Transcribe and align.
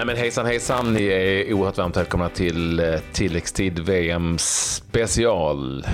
Nej 0.00 0.06
men 0.06 0.16
hejsan 0.16 0.46
hejsan, 0.46 0.92
ni 0.92 1.06
är 1.06 1.52
oerhört 1.52 1.78
varmt 1.78 1.96
välkomna 1.96 2.28
till 2.28 2.80
eh, 2.80 3.00
tilläggstid 3.12 3.78
VM 3.78 4.38
special. 4.38 5.86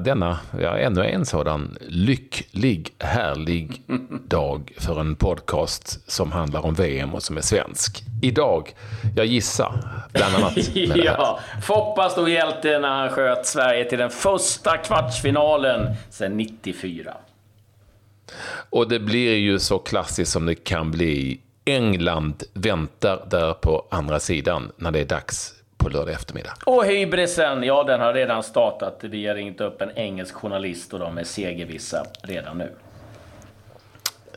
Denna, 0.00 0.38
ja, 0.60 0.78
ännu 0.78 1.04
en 1.04 1.26
sådan 1.26 1.78
lycklig, 1.80 2.94
härlig 2.98 3.82
dag 4.28 4.72
för 4.76 5.00
en 5.00 5.16
podcast 5.16 6.10
som 6.10 6.32
handlar 6.32 6.66
om 6.66 6.74
VM 6.74 7.14
och 7.14 7.22
som 7.22 7.36
är 7.36 7.40
svensk. 7.40 8.02
Idag, 8.22 8.74
jag 9.16 9.26
gissar, 9.26 9.72
bland 10.12 10.34
annat 10.34 10.56
med 10.74 10.88
det 10.88 11.08
här. 11.08 11.16
ja, 11.18 11.40
Foppa 11.62 12.10
stod 12.10 12.28
hjälte 12.28 12.78
när 12.78 12.88
han 12.88 13.10
sköt 13.10 13.46
Sverige 13.46 13.84
till 13.84 13.98
den 13.98 14.10
första 14.10 14.76
kvartsfinalen 14.76 15.94
sedan 16.10 16.36
94. 16.36 17.16
Och 18.70 18.88
det 18.88 19.00
blir 19.00 19.36
ju 19.36 19.58
så 19.58 19.78
klassiskt 19.78 20.32
som 20.32 20.46
det 20.46 20.54
kan 20.54 20.90
bli. 20.90 21.40
England 21.64 22.42
väntar 22.54 23.26
där 23.30 23.52
på 23.52 23.86
andra 23.90 24.20
sidan 24.20 24.72
när 24.76 24.90
det 24.90 25.00
är 25.00 25.04
dags 25.04 25.54
på 25.76 25.88
lördag 25.88 26.14
eftermiddag. 26.14 26.52
Och 26.66 26.84
hybrisen, 26.84 27.62
ja 27.62 27.84
den 27.84 28.00
har 28.00 28.14
redan 28.14 28.42
startat. 28.42 28.98
Vi 29.00 29.26
har 29.26 29.34
ringt 29.34 29.60
upp 29.60 29.82
en 29.82 29.90
engelsk 29.90 30.34
journalist 30.34 30.92
och 30.92 30.98
de 30.98 31.18
är 31.18 31.24
segervissa 31.24 32.06
redan 32.22 32.58
nu. 32.58 32.72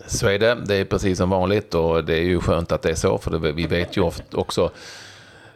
Så 0.07 0.27
är 0.27 0.39
det. 0.39 0.57
Det 0.66 0.75
är 0.75 0.85
precis 0.85 1.17
som 1.17 1.30
vanligt 1.30 1.75
och 1.75 2.03
det 2.03 2.13
är 2.13 2.23
ju 2.23 2.39
skönt 2.39 2.71
att 2.71 2.81
det 2.81 2.89
är 2.89 2.95
så 2.95 3.17
för 3.17 3.31
det, 3.31 3.52
vi 3.52 3.67
vet 3.67 3.97
ju 3.97 4.11
också 4.31 4.71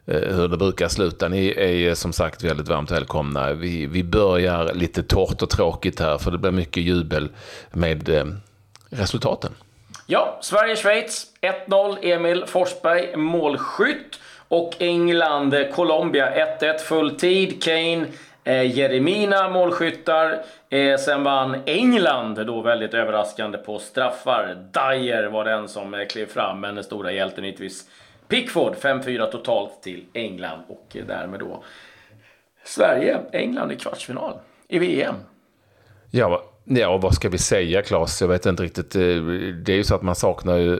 eh, 0.06 0.36
hur 0.36 0.48
det 0.48 0.58
brukar 0.58 0.88
sluta. 0.88 1.28
Ni 1.28 1.48
är 1.58 1.96
som 1.96 2.14
sagt 2.14 2.44
väldigt 2.44 2.68
varmt 2.68 2.92
välkomna. 2.92 3.54
Vi, 3.54 3.86
vi 3.86 4.04
börjar 4.04 4.74
lite 4.74 5.04
torrt 5.04 5.42
och 5.42 5.50
tråkigt 5.50 6.00
här 6.00 6.18
för 6.18 6.32
det 6.32 6.38
blir 6.38 6.52
mycket 6.52 6.84
jubel 6.84 7.30
med 7.72 8.10
eh, 8.10 8.26
resultaten. 8.90 9.52
Ja, 10.12 10.38
Sverige-Schweiz 10.42 11.28
1-0. 11.42 11.98
Emil 12.02 12.46
Forsberg 12.46 13.18
målskytt. 13.18 14.20
Och 14.48 14.76
England-Colombia 14.80 16.48
1-1 16.60 16.78
full 16.78 17.16
tid. 17.16 17.64
Kane 17.64 18.06
eh, 18.44 18.78
Jeremina 18.78 19.50
målskyttar. 19.50 20.44
Eh, 20.70 20.98
sen 20.98 21.24
vann 21.24 21.58
England 21.66 22.46
då 22.46 22.62
väldigt 22.62 22.94
överraskande 22.94 23.58
på 23.58 23.80
straffar. 23.80 24.56
Dyer 24.74 25.24
var 25.28 25.46
den 25.46 25.68
som 25.68 25.94
eh, 25.94 26.08
klev 26.08 26.26
fram, 26.26 26.60
men 26.60 26.76
den 26.76 26.84
stora 26.84 27.12
hjälten 27.12 27.44
givetvis 27.44 27.90
Pickford. 28.28 28.76
5-4 28.76 29.32
totalt 29.32 29.82
till 29.84 30.06
England 30.14 30.62
och 30.68 30.96
eh, 30.96 31.06
därmed 31.06 31.40
då 31.40 31.64
Sverige-England 32.64 33.72
i 33.72 33.76
kvartsfinal 33.76 34.34
i 34.68 34.80
VM. 34.80 35.16
Ja, 36.12 36.49
ja, 36.78 36.98
vad 36.98 37.14
ska 37.14 37.30
vi 37.30 37.38
säga 37.38 37.82
Claes? 37.82 38.22
Jag 38.22 38.28
vet 38.28 38.46
inte 38.46 38.64
riktigt. 38.64 38.96
Eh, 38.96 39.02
det 39.64 39.70
är 39.74 39.78
ju 39.78 39.84
så 39.84 39.96
att 39.96 40.02
man 40.02 40.16
saknar 40.16 40.58
ju 40.58 40.74
eh, 40.74 40.80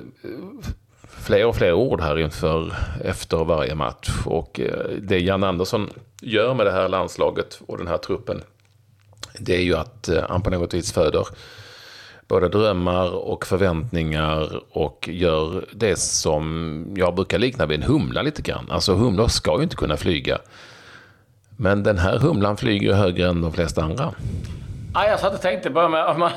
fler 1.08 1.46
och 1.46 1.56
fler 1.56 1.74
ord 1.74 2.02
här 2.02 2.20
inför 2.20 2.74
efter 3.04 3.38
varje 3.38 3.76
match. 3.76 4.10
Och 4.26 4.60
eh, 4.60 4.90
det 5.02 5.20
Jan 5.20 5.44
Andersson 5.44 5.90
gör 6.22 6.54
med 6.54 6.66
det 6.66 6.72
här 6.72 6.90
landslaget 6.90 7.62
och 7.68 7.78
den 7.78 7.88
här 7.88 7.98
truppen, 7.98 8.42
det 9.40 9.56
är 9.56 9.62
ju 9.62 9.76
att 9.76 10.10
han 10.30 10.42
på 10.42 10.50
något 10.50 10.74
vis 10.74 10.94
föder 10.94 11.28
både 12.28 12.50
drömmar 12.50 13.12
och 13.12 13.46
förväntningar 13.46 14.64
och 14.70 15.10
gör 15.12 15.66
det 15.74 16.00
som 16.00 16.86
jag 16.96 17.16
brukar 17.16 17.40
likna 17.40 17.66
vid 17.66 17.84
en 17.84 17.90
humla 17.90 18.22
lite 18.22 18.42
grann. 18.42 18.66
Alltså 18.70 18.96
humlor 18.96 19.28
ska 19.28 19.58
ju 19.58 19.64
inte 19.64 19.76
kunna 19.76 19.98
flyga. 19.98 20.38
Men 21.58 21.84
den 21.84 21.98
här 21.98 22.18
humlan 22.18 22.58
flyger 22.58 22.94
högre 22.94 23.28
än 23.28 23.42
de 23.42 23.54
flesta 23.54 23.84
andra. 23.84 24.14
Ja, 24.94 25.08
jag 25.08 25.20
satt 25.20 25.34
och 25.34 25.42
tänkte 25.42 25.70
bara 25.70 25.90
med, 25.90 26.06
om, 26.06 26.30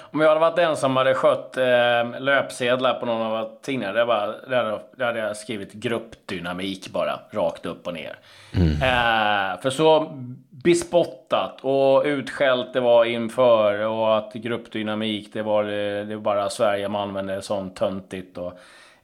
om 0.00 0.20
jag 0.20 0.28
hade 0.28 0.40
varit 0.40 0.56
den 0.56 0.76
som 0.76 0.96
hade 0.96 1.14
skött 1.14 1.56
eh, 1.56 2.20
löpsedlar 2.20 2.94
på 2.94 3.06
någon 3.06 3.22
av 3.22 3.50
tidningarna. 3.62 3.98
Det, 3.98 4.06
bara, 4.06 4.26
det, 4.26 4.56
hade, 4.56 4.78
det 4.96 5.04
hade 5.04 5.18
jag 5.18 5.36
skrivit 5.36 5.72
gruppdynamik 5.72 6.88
bara, 6.88 7.20
rakt 7.30 7.66
upp 7.66 7.86
och 7.86 7.94
ner. 7.94 8.16
Mm. 8.54 8.72
Eh, 8.72 9.60
för 9.60 9.70
så 9.70 10.08
bespottat 10.50 11.58
och 11.60 12.02
utskällt 12.04 12.72
det 12.72 12.80
var 12.80 13.04
inför 13.04 13.86
och 13.86 14.18
att 14.18 14.32
gruppdynamik, 14.32 15.32
det 15.32 15.42
var, 15.42 15.64
det 16.04 16.16
var 16.16 16.22
bara 16.22 16.50
Sverige 16.50 16.88
man 16.88 17.08
använde 17.08 17.42
sånt 17.42 17.76
töntigt. 17.76 18.38
Och, 18.38 18.52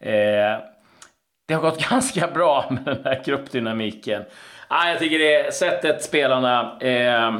eh, 0.07 0.59
det 1.49 1.55
har 1.55 1.61
gått 1.61 1.89
ganska 1.91 2.27
bra 2.27 2.65
med 2.71 2.85
den 2.85 3.05
här 3.05 3.23
gruppdynamiken. 3.25 4.25
Ah, 4.69 4.89
jag 4.89 4.99
tycker 4.99 5.19
det 5.19 5.55
sättet 5.55 6.03
spelarna 6.03 6.79
eh, 6.81 7.33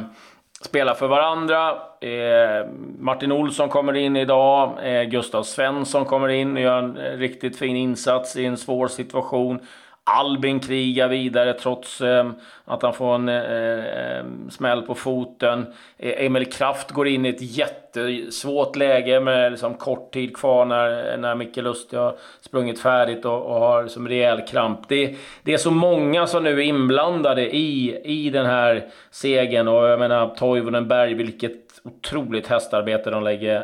spelar 0.65 0.93
för 0.93 1.07
varandra. 1.07 1.69
Eh, 2.01 2.67
Martin 2.99 3.31
Olsson 3.31 3.69
kommer 3.69 3.93
in 3.93 4.15
idag. 4.15 4.77
Eh, 4.83 5.03
Gustav 5.03 5.43
Svensson 5.43 6.05
kommer 6.05 6.29
in 6.29 6.55
och 6.55 6.61
gör 6.61 6.77
en 6.77 6.97
riktigt 6.97 7.57
fin 7.57 7.75
insats 7.75 8.35
i 8.35 8.45
en 8.45 8.57
svår 8.57 8.87
situation. 8.87 9.59
Albin 10.07 10.59
krigar 10.59 11.07
vidare 11.07 11.53
trots 11.53 12.01
eh, 12.01 12.31
att 12.65 12.81
han 12.81 12.93
får 12.93 13.15
en 13.15 13.29
eh, 13.29 14.19
ehm, 14.19 14.49
smäll 14.49 14.81
på 14.81 14.95
foten. 14.95 15.65
E-, 15.97 16.25
Emil 16.25 16.51
Kraft 16.51 16.91
går 16.91 17.07
in 17.07 17.25
i 17.25 17.29
ett 17.29 17.41
jättesvårt 17.41 18.75
läge 18.75 19.19
med 19.19 19.51
liksom, 19.51 19.73
kort 19.73 20.13
tid 20.13 20.37
kvar 20.37 20.65
när, 20.65 21.17
när 21.17 21.35
Micke 21.35 21.57
Lustig 21.57 21.97
har 21.97 22.15
sprungit 22.41 22.79
färdigt 22.79 23.25
och, 23.25 23.45
och 23.45 23.59
har 23.59 23.87
som 23.87 24.07
rejäl 24.07 24.41
kramp. 24.41 24.79
Det, 24.87 25.15
det 25.43 25.53
är 25.53 25.57
så 25.57 25.71
många 25.71 26.27
som 26.27 26.43
nu 26.43 26.59
är 26.59 26.63
inblandade 26.63 27.55
i, 27.55 28.01
i 28.03 28.29
den 28.29 28.45
här 28.45 28.85
segern 29.11 29.67
och 29.67 29.87
jag 29.87 29.99
menar 29.99 30.35
Toivonen 30.35 30.87
Berg, 30.87 31.13
vilket 31.13 31.65
otroligt 31.83 32.47
hästarbete 32.47 33.09
de 33.09 33.23
lägger 33.23 33.55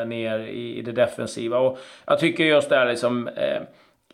eh, 0.00 0.06
ner 0.06 0.38
i, 0.38 0.78
i, 0.78 0.82
det 0.82 0.92
defensiva. 0.92 1.58
Och 1.58 1.78
jag 2.06 2.18
tycker 2.18 2.44
just 2.44 2.68
det 2.68 2.76
här 2.76 2.86
liksom 2.86 3.28
eh, 3.28 3.62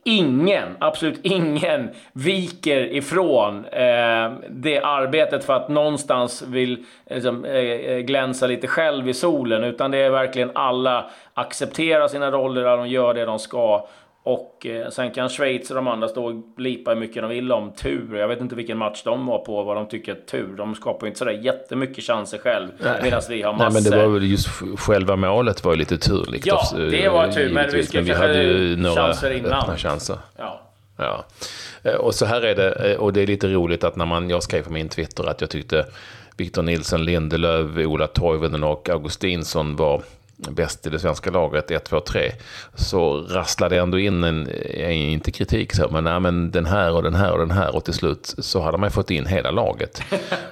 ingen, 0.06 0.77
absolut 0.78 1.21
ingen, 1.22 1.91
viker 2.12 2.94
ifrån 2.94 3.65
eh, 3.65 4.33
det 4.49 4.81
arbetet 4.81 5.44
för 5.44 5.53
att 5.53 5.69
någonstans 5.69 6.43
vill 6.43 6.84
liksom, 7.11 7.44
eh, 7.44 7.55
eh 7.55 7.99
glänsa 7.99 8.47
lite 8.47 8.67
själv 8.67 9.09
i 9.09 9.15
solen. 9.15 9.65
Utan 9.65 9.91
det 9.91 9.99
är 9.99 10.11
verkligen 10.11 10.50
alla 10.55 11.11
accepterar 11.34 12.09
sina 12.09 12.31
roller, 12.31 12.77
de 12.77 12.89
gör 12.89 13.15
det 13.15 13.25
de 13.25 13.39
ska. 13.39 13.87
Och 14.26 14.66
eh, 14.66 14.91
sen 14.91 15.10
kan 15.10 15.28
Schweiz 15.28 15.70
och 15.70 15.76
de 15.76 15.88
andra 15.88 16.09
stå 16.09 16.25
och 16.25 16.60
lipa 16.60 16.91
hur 16.91 17.00
mycket 17.00 17.22
de 17.22 17.28
vill 17.28 17.53
om 17.53 17.72
tur. 17.72 18.16
Jag 18.16 18.28
vet 18.28 18.41
inte 18.41 18.54
vilken 18.54 18.78
match 18.78 19.03
de 19.04 19.26
var 19.26 19.38
på, 19.38 19.62
vad 19.62 19.76
de 19.76 19.88
tycker 19.88 20.12
är 20.12 20.20
tur. 20.20 20.56
De 20.56 20.75
skapar 20.75 21.06
ju 21.06 21.09
inte 21.09 21.19
sådär 21.19 21.32
jättemycket 21.32 22.04
chanser 22.04 22.38
själv. 22.38 22.69
Medan 23.03 23.22
vi 23.28 23.42
har 23.42 23.53
massor. 23.53 23.64
Nej, 23.64 23.82
men 23.82 23.91
det 23.91 24.06
var 24.06 24.12
väl 24.12 24.31
just 24.31 24.48
själva 24.78 25.16
målet 25.16 25.64
var 25.64 25.72
ju 25.72 25.78
lite 25.78 25.98
turligt. 25.98 26.47
Ja, 26.47 26.62
det 26.75 27.09
var 27.09 27.28
tur. 27.28 27.53
Men 27.53 27.70
vi, 27.70 27.87
men 27.94 28.04
vi 28.04 28.12
hade 28.12 28.42
ju 28.42 28.76
några 28.76 29.09
öppna 29.09 29.76
chanser. 29.76 30.19
Ja. 30.37 30.60
ja. 30.97 31.25
Eh, 31.82 31.94
och 31.94 32.14
så 32.14 32.26
här 32.26 32.43
är 32.43 32.54
det, 32.54 32.93
eh, 32.93 32.98
och 32.98 33.12
det 33.12 33.22
är 33.22 33.26
lite 33.26 33.48
roligt 33.48 33.84
att 33.84 33.97
när 33.97 34.06
man, 34.06 34.31
jag 34.31 34.43
skrev 34.43 34.62
på 34.62 34.72
min 34.72 34.88
Twitter 34.88 35.25
att 35.25 35.41
jag 35.41 35.50
tyckte 35.50 35.87
Victor 36.37 36.62
Nilsson, 36.62 37.04
Lindelöf, 37.04 37.87
Ola 37.87 38.06
Toivonen 38.06 38.64
och 38.64 38.88
Augustinsson 38.88 39.76
var 39.76 40.03
bäst 40.37 40.87
i 40.87 40.91
det 40.91 40.99
svenska 40.99 41.31
laget, 41.31 41.71
1, 41.71 41.85
2, 41.85 42.01
3, 42.01 42.33
så 42.75 43.21
rasslade 43.21 43.79
ändå 43.79 43.99
in 43.99 44.25
en, 44.25 44.49
inte 44.91 45.31
kritik, 45.31 45.75
så, 45.75 45.89
men, 45.89 46.05
nej, 46.05 46.21
men 46.21 46.51
den 46.51 46.67
här 46.67 46.93
och 46.93 47.03
den 47.03 47.15
här 47.15 47.33
och 47.33 47.39
den 47.39 47.51
här 47.51 47.77
och 47.77 47.85
till 47.85 47.95
slut 47.95 48.35
så 48.39 48.61
hade 48.61 48.79
man 48.79 48.91
fått 48.91 49.11
in 49.11 49.27
hela 49.27 49.51
laget. 49.51 50.03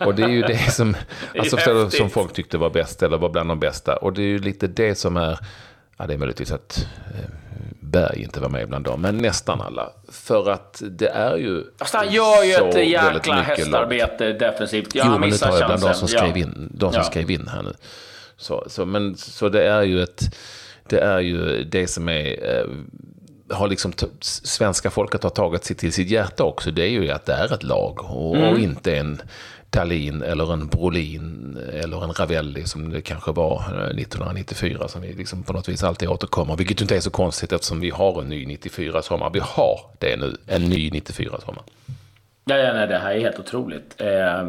Och 0.00 0.14
det 0.14 0.22
är 0.22 0.28
ju 0.28 0.42
det 0.42 0.72
som, 0.72 0.96
alltså, 1.38 1.56
det 1.56 1.90
som 1.90 2.10
folk 2.10 2.32
tyckte 2.32 2.58
var 2.58 2.70
bäst 2.70 3.02
eller 3.02 3.18
var 3.18 3.28
bland 3.28 3.48
de 3.48 3.60
bästa. 3.60 3.96
Och 3.96 4.12
det 4.12 4.22
är 4.22 4.26
ju 4.26 4.38
lite 4.38 4.66
det 4.66 4.94
som 4.94 5.16
är, 5.16 5.38
ja 5.96 6.06
det 6.06 6.14
är 6.14 6.18
möjligtvis 6.18 6.52
att 6.52 6.86
eh, 7.14 7.30
Berg 7.80 8.22
inte 8.22 8.40
var 8.40 8.48
med 8.48 8.68
bland 8.68 8.84
dem, 8.84 9.00
men 9.00 9.18
nästan 9.18 9.60
alla. 9.60 9.90
För 10.12 10.50
att 10.50 10.82
det 10.90 11.08
är 11.08 11.36
ju 11.36 11.64
alltså, 11.78 11.96
Han 11.96 12.12
gör 12.12 12.44
ju 12.44 12.52
ett 12.52 12.88
jäkla 12.88 13.34
hästarbete 13.34 14.32
defensivt. 14.32 14.94
Ja, 14.94 15.04
jo, 15.06 15.18
men 15.18 15.28
nu 15.28 15.36
tar 15.36 15.58
jag 15.58 15.66
bland 15.66 15.82
de 15.82 15.94
som 15.94 16.08
skrev 16.08 16.36
in, 16.36 16.68
de 16.74 16.92
som 16.92 17.00
ja. 17.00 17.04
skrev 17.04 17.30
in 17.30 17.48
här 17.48 17.62
nu. 17.62 17.74
Så, 18.44 18.64
så, 18.66 18.86
men, 18.86 19.16
så 19.16 19.48
det 19.48 19.68
är 19.68 19.82
ju 19.82 20.02
ett, 20.02 20.36
det 20.88 21.00
är 21.00 21.20
ju 21.20 21.64
det 21.64 21.86
som 21.86 22.08
är, 22.08 22.56
eh, 22.56 22.66
har 23.56 23.68
liksom 23.68 23.92
svenska 24.20 24.90
folket 24.90 25.22
har 25.22 25.30
tagit 25.30 25.64
sig 25.64 25.76
till 25.76 25.92
sitt 25.92 26.10
hjärta 26.10 26.44
också. 26.44 26.70
Det 26.70 26.82
är 26.82 26.88
ju 26.88 27.10
att 27.10 27.26
det 27.26 27.32
är 27.32 27.54
ett 27.54 27.62
lag 27.62 28.00
och, 28.10 28.36
mm. 28.36 28.48
och 28.48 28.58
inte 28.58 28.96
en 28.96 29.22
Dahlin 29.70 30.22
eller 30.22 30.52
en 30.52 30.66
Brolin 30.66 31.58
eller 31.72 32.04
en 32.04 32.12
Ravelli 32.12 32.64
som 32.64 32.90
det 32.90 33.00
kanske 33.00 33.32
var 33.32 33.60
1994 33.98 34.78
eh, 34.80 34.86
som 34.86 35.02
vi 35.02 35.12
liksom 35.12 35.42
på 35.42 35.52
något 35.52 35.68
vis 35.68 35.82
alltid 35.82 36.08
återkommer. 36.08 36.56
Vilket 36.56 36.80
inte 36.80 36.96
är 36.96 37.00
så 37.00 37.10
konstigt 37.10 37.52
eftersom 37.52 37.80
vi 37.80 37.90
har 37.90 38.22
en 38.22 38.28
ny 38.28 38.46
94-sommar. 38.46 39.30
Vi 39.32 39.40
har 39.40 39.80
det 39.98 40.16
nu, 40.16 40.36
en 40.46 40.62
ny 40.62 40.90
94-sommar. 40.90 41.62
Ja, 42.44 42.56
ja 42.56 42.72
nej, 42.72 42.88
det 42.88 42.98
här 42.98 43.14
är 43.14 43.20
helt 43.20 43.38
otroligt. 43.38 44.00
Eh, 44.00 44.44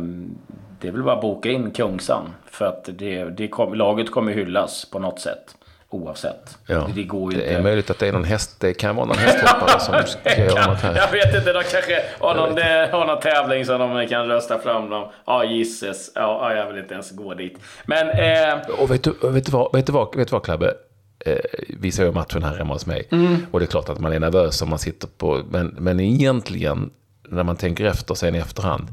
det 0.86 0.90
är 0.90 0.94
väl 0.94 1.04
bara 1.04 1.16
att 1.16 1.22
boka 1.22 1.50
in 1.50 1.72
Kungsan. 1.72 2.34
För 2.46 2.66
att 2.66 2.90
det, 2.94 3.24
det 3.24 3.48
kom, 3.48 3.74
laget 3.74 4.12
kommer 4.12 4.32
hyllas 4.32 4.86
på 4.86 5.00
något 5.00 5.20
sätt. 5.20 5.56
Oavsett. 5.90 6.58
Ja, 6.68 6.88
det, 6.96 7.04
går 7.04 7.34
ju 7.34 7.38
det 7.40 7.44
inte. 7.44 7.58
är 7.58 7.64
möjligt 7.64 7.90
att 7.90 8.00
det 8.00 8.08
är 8.08 8.12
någon 8.12 8.24
häst, 8.24 8.60
det 8.60 8.74
kan 8.74 8.96
vara 8.96 9.06
någon 9.06 9.18
hästhoppare 9.18 9.80
som 9.80 10.20
ska 10.22 10.44
göra 10.44 10.68
något 10.68 10.82
här. 10.82 10.96
Jag 10.96 11.12
vet 11.12 11.36
inte, 11.36 11.54
de 11.54 11.64
kanske 11.64 12.04
har 12.20 12.36
någon, 12.36 12.58
har 12.92 13.06
någon 13.06 13.20
tävling 13.20 13.66
som 13.66 13.80
de 13.80 14.08
kan 14.08 14.28
rösta 14.28 14.60
fram 14.60 14.90
dem. 14.90 15.08
Ja, 15.26 15.44
gisses. 15.44 16.12
Ja, 16.16 16.54
jag 16.54 16.68
vill 16.68 16.78
inte 16.78 16.94
ens 16.94 17.12
gå 17.12 17.34
dit. 17.34 17.60
Men... 17.86 18.10
Eh... 18.10 18.70
Och 18.80 18.92
vet 18.92 19.04
du, 19.04 19.14
vet 19.22 19.46
du 19.46 19.52
vad, 19.52 19.74
vet 19.74 19.86
du 19.86 19.92
vad, 19.92 20.16
vet 20.16 20.28
du 20.28 20.32
vad 20.32 20.44
Klabbe? 20.44 20.74
Eh, 21.20 21.36
vi 21.80 21.92
såg 21.92 22.16
matchen 22.16 22.44
här 22.44 22.58
hemma 22.58 22.74
hos 22.74 22.86
mig. 22.86 23.08
Mm. 23.12 23.46
Och 23.52 23.60
det 23.60 23.66
är 23.66 23.68
klart 23.68 23.90
att 23.90 24.00
man 24.00 24.14
är 24.14 24.20
nervös 24.20 24.62
om 24.62 24.70
man 24.70 24.80
sitter 24.80 25.08
på... 25.08 25.42
Men, 25.50 25.68
men 25.68 26.00
egentligen, 26.00 26.90
när 27.30 27.44
man 27.44 27.56
tänker 27.56 27.86
efter 27.86 28.16
sen 28.16 28.36
i 28.36 28.38
efterhand, 28.38 28.88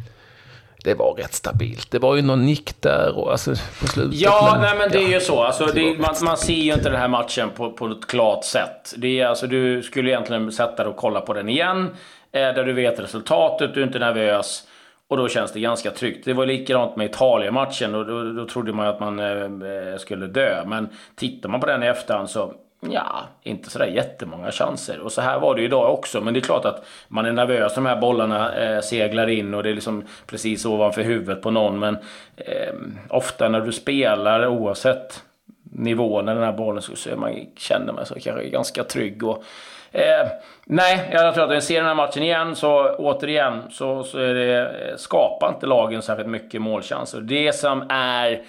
det 0.85 0.95
var 0.95 1.15
rätt 1.15 1.35
stabilt. 1.35 1.91
Det 1.91 1.99
var 1.99 2.17
ju 2.17 2.23
någon 2.23 2.47
nick 2.47 2.81
där 2.81 3.19
och 3.19 3.31
alltså 3.31 3.51
på 3.81 3.87
slutet. 3.87 4.21
Ja, 4.21 4.49
men, 4.53 4.61
nej, 4.61 4.79
men 4.79 4.91
det 4.91 5.01
ja, 5.01 5.09
är 5.09 5.13
ju 5.13 5.21
så. 5.21 5.43
Alltså, 5.43 5.67
det, 5.67 5.99
man, 5.99 6.15
man, 6.23 6.37
ser 6.37 6.55
ju 6.55 6.73
inte 6.73 6.91
den 6.91 7.01
här 7.01 7.09
matchen 7.09 7.51
på, 7.51 7.73
på 7.73 7.87
ett 7.87 8.07
klart 8.07 8.45
sätt. 8.45 8.95
Det 8.97 9.21
är, 9.21 9.27
alltså, 9.27 9.47
du 9.47 9.83
skulle 9.83 10.11
egentligen 10.11 10.53
sätta 10.53 10.85
dig 10.85 10.91
och 10.91 10.97
kolla 10.97 11.21
på 11.21 11.33
den 11.33 11.49
igen, 11.49 11.89
eh, 12.33 12.41
där 12.41 12.65
du 12.65 12.73
vet 12.73 13.01
resultatet, 13.01 13.75
du 13.75 13.81
är 13.81 13.87
inte 13.87 13.99
nervös. 13.99 14.63
Och 15.09 15.17
då 15.17 15.29
känns 15.29 15.53
det 15.53 15.61
ganska 15.61 15.91
tryggt. 15.91 16.25
Det 16.25 16.33
var 16.33 16.47
likadant 16.47 16.97
med 16.97 17.07
Italien-matchen. 17.07 17.95
Och 17.95 18.07
då, 18.07 18.33
då 18.33 18.47
trodde 18.47 18.73
man 18.73 18.87
att 18.87 19.01
man 19.01 19.19
eh, 19.19 19.97
skulle 19.99 20.27
dö. 20.27 20.65
Men 20.67 20.89
tittar 21.17 21.49
man 21.49 21.61
på 21.61 21.67
den 21.67 21.83
i 21.83 21.87
efterhand 21.87 22.31
så 22.31 22.55
Ja, 22.91 23.25
inte 23.43 23.71
sådär 23.71 23.87
jättemånga 23.87 24.51
chanser. 24.51 25.01
Och 25.01 25.13
så 25.13 25.21
här 25.21 25.41
var 25.41 25.55
det 25.55 25.61
ju 25.61 25.67
idag 25.67 25.95
också. 25.95 26.21
Men 26.21 26.35
det 26.35 26.41
är 26.41 26.43
klart 26.43 26.65
att 26.65 26.85
man 27.09 27.27
är 27.27 27.33
nervös 27.33 27.77
när 27.77 27.83
de 27.83 27.89
här 27.89 28.01
bollarna 28.01 28.55
eh, 28.55 28.81
seglar 28.81 29.29
in 29.29 29.55
och 29.55 29.63
det 29.63 29.71
är 29.71 29.75
liksom 29.75 30.05
precis 30.27 30.65
ovanför 30.65 31.03
huvudet 31.03 31.43
på 31.43 31.51
någon. 31.51 31.79
Men 31.79 31.99
eh, 32.37 32.73
ofta 33.09 33.49
när 33.49 33.61
du 33.61 33.73
spelar, 33.73 34.47
oavsett 34.47 35.23
nivå 35.63 36.23
när 36.23 36.35
den 36.35 36.45
här 36.45 36.53
bollen 36.53 36.83
så, 36.83 37.11
är 37.11 37.17
man, 37.17 37.35
känner 37.57 37.93
man 37.93 38.07
sig 38.07 38.21
kanske 38.21 38.49
ganska 38.49 38.85
trygg. 38.85 39.25
Och, 39.25 39.45
eh, 39.93 40.29
nej, 40.65 41.09
jag 41.13 41.35
tror 41.35 41.43
att 41.43 41.49
när 41.49 41.57
jag 41.57 41.63
ser 41.63 41.77
den 41.77 41.87
här 41.87 41.95
matchen 41.95 42.23
igen 42.23 42.57
så 42.57 42.95
återigen 42.95 43.63
så, 43.71 44.05
så 44.05 44.19
är 44.19 44.35
det, 44.35 44.95
skapar 44.97 45.49
inte 45.49 45.67
lagen 45.67 46.03
särskilt 46.03 46.29
mycket 46.29 46.63
målchanser. 46.63 47.21
Det 47.21 47.53
som 47.53 47.85
är 47.89 48.43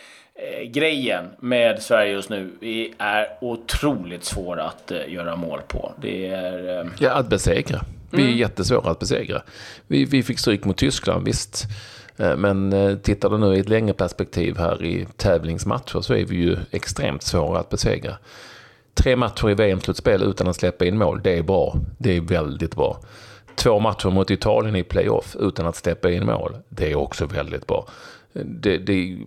grejen 0.65 1.25
med 1.39 1.81
Sverige 1.81 2.11
just 2.11 2.29
nu 2.29 2.51
vi 2.59 2.93
är 2.97 3.27
otroligt 3.41 4.23
svåra 4.23 4.63
att 4.63 4.91
eh, 4.91 5.13
göra 5.13 5.35
mål 5.35 5.59
på. 5.67 5.91
Det 6.01 6.27
är... 6.27 6.79
Eh... 6.79 6.91
Ja, 6.99 7.11
att 7.11 7.29
besegra. 7.29 7.81
Vi 8.11 8.21
är 8.21 8.27
mm. 8.27 8.37
jättesvåra 8.37 8.91
att 8.91 8.99
besegra. 8.99 9.41
Vi, 9.87 10.05
vi 10.05 10.23
fick 10.23 10.39
stryk 10.39 10.65
mot 10.65 10.77
Tyskland, 10.77 11.25
visst. 11.25 11.65
Eh, 12.17 12.35
men 12.35 12.73
eh, 12.73 12.97
tittar 12.97 13.29
du 13.29 13.37
nu 13.37 13.55
i 13.55 13.59
ett 13.59 13.69
längre 13.69 13.93
perspektiv 13.93 14.57
här 14.57 14.83
i 14.83 15.07
tävlingsmatcher 15.17 16.01
så 16.01 16.13
är 16.13 16.25
vi 16.25 16.35
ju 16.35 16.57
extremt 16.71 17.23
svåra 17.23 17.59
att 17.59 17.69
besegra. 17.69 18.17
Tre 18.93 19.15
matcher 19.15 19.49
i 19.49 19.53
VM-slutspel 19.53 20.23
utan 20.23 20.47
att 20.47 20.55
släppa 20.55 20.85
in 20.85 20.97
mål, 20.97 21.21
det 21.23 21.37
är 21.37 21.43
bra. 21.43 21.75
Det 21.97 22.17
är 22.17 22.21
väldigt 22.21 22.75
bra. 22.75 22.99
Två 23.55 23.79
matcher 23.79 24.09
mot 24.09 24.31
Italien 24.31 24.75
i 24.75 24.83
playoff 24.83 25.35
utan 25.39 25.67
att 25.67 25.75
släppa 25.75 26.11
in 26.11 26.25
mål, 26.25 26.57
det 26.69 26.91
är 26.91 26.95
också 26.95 27.25
väldigt 27.25 27.67
bra 27.67 27.87
det, 28.33 28.77
det, 28.77 29.17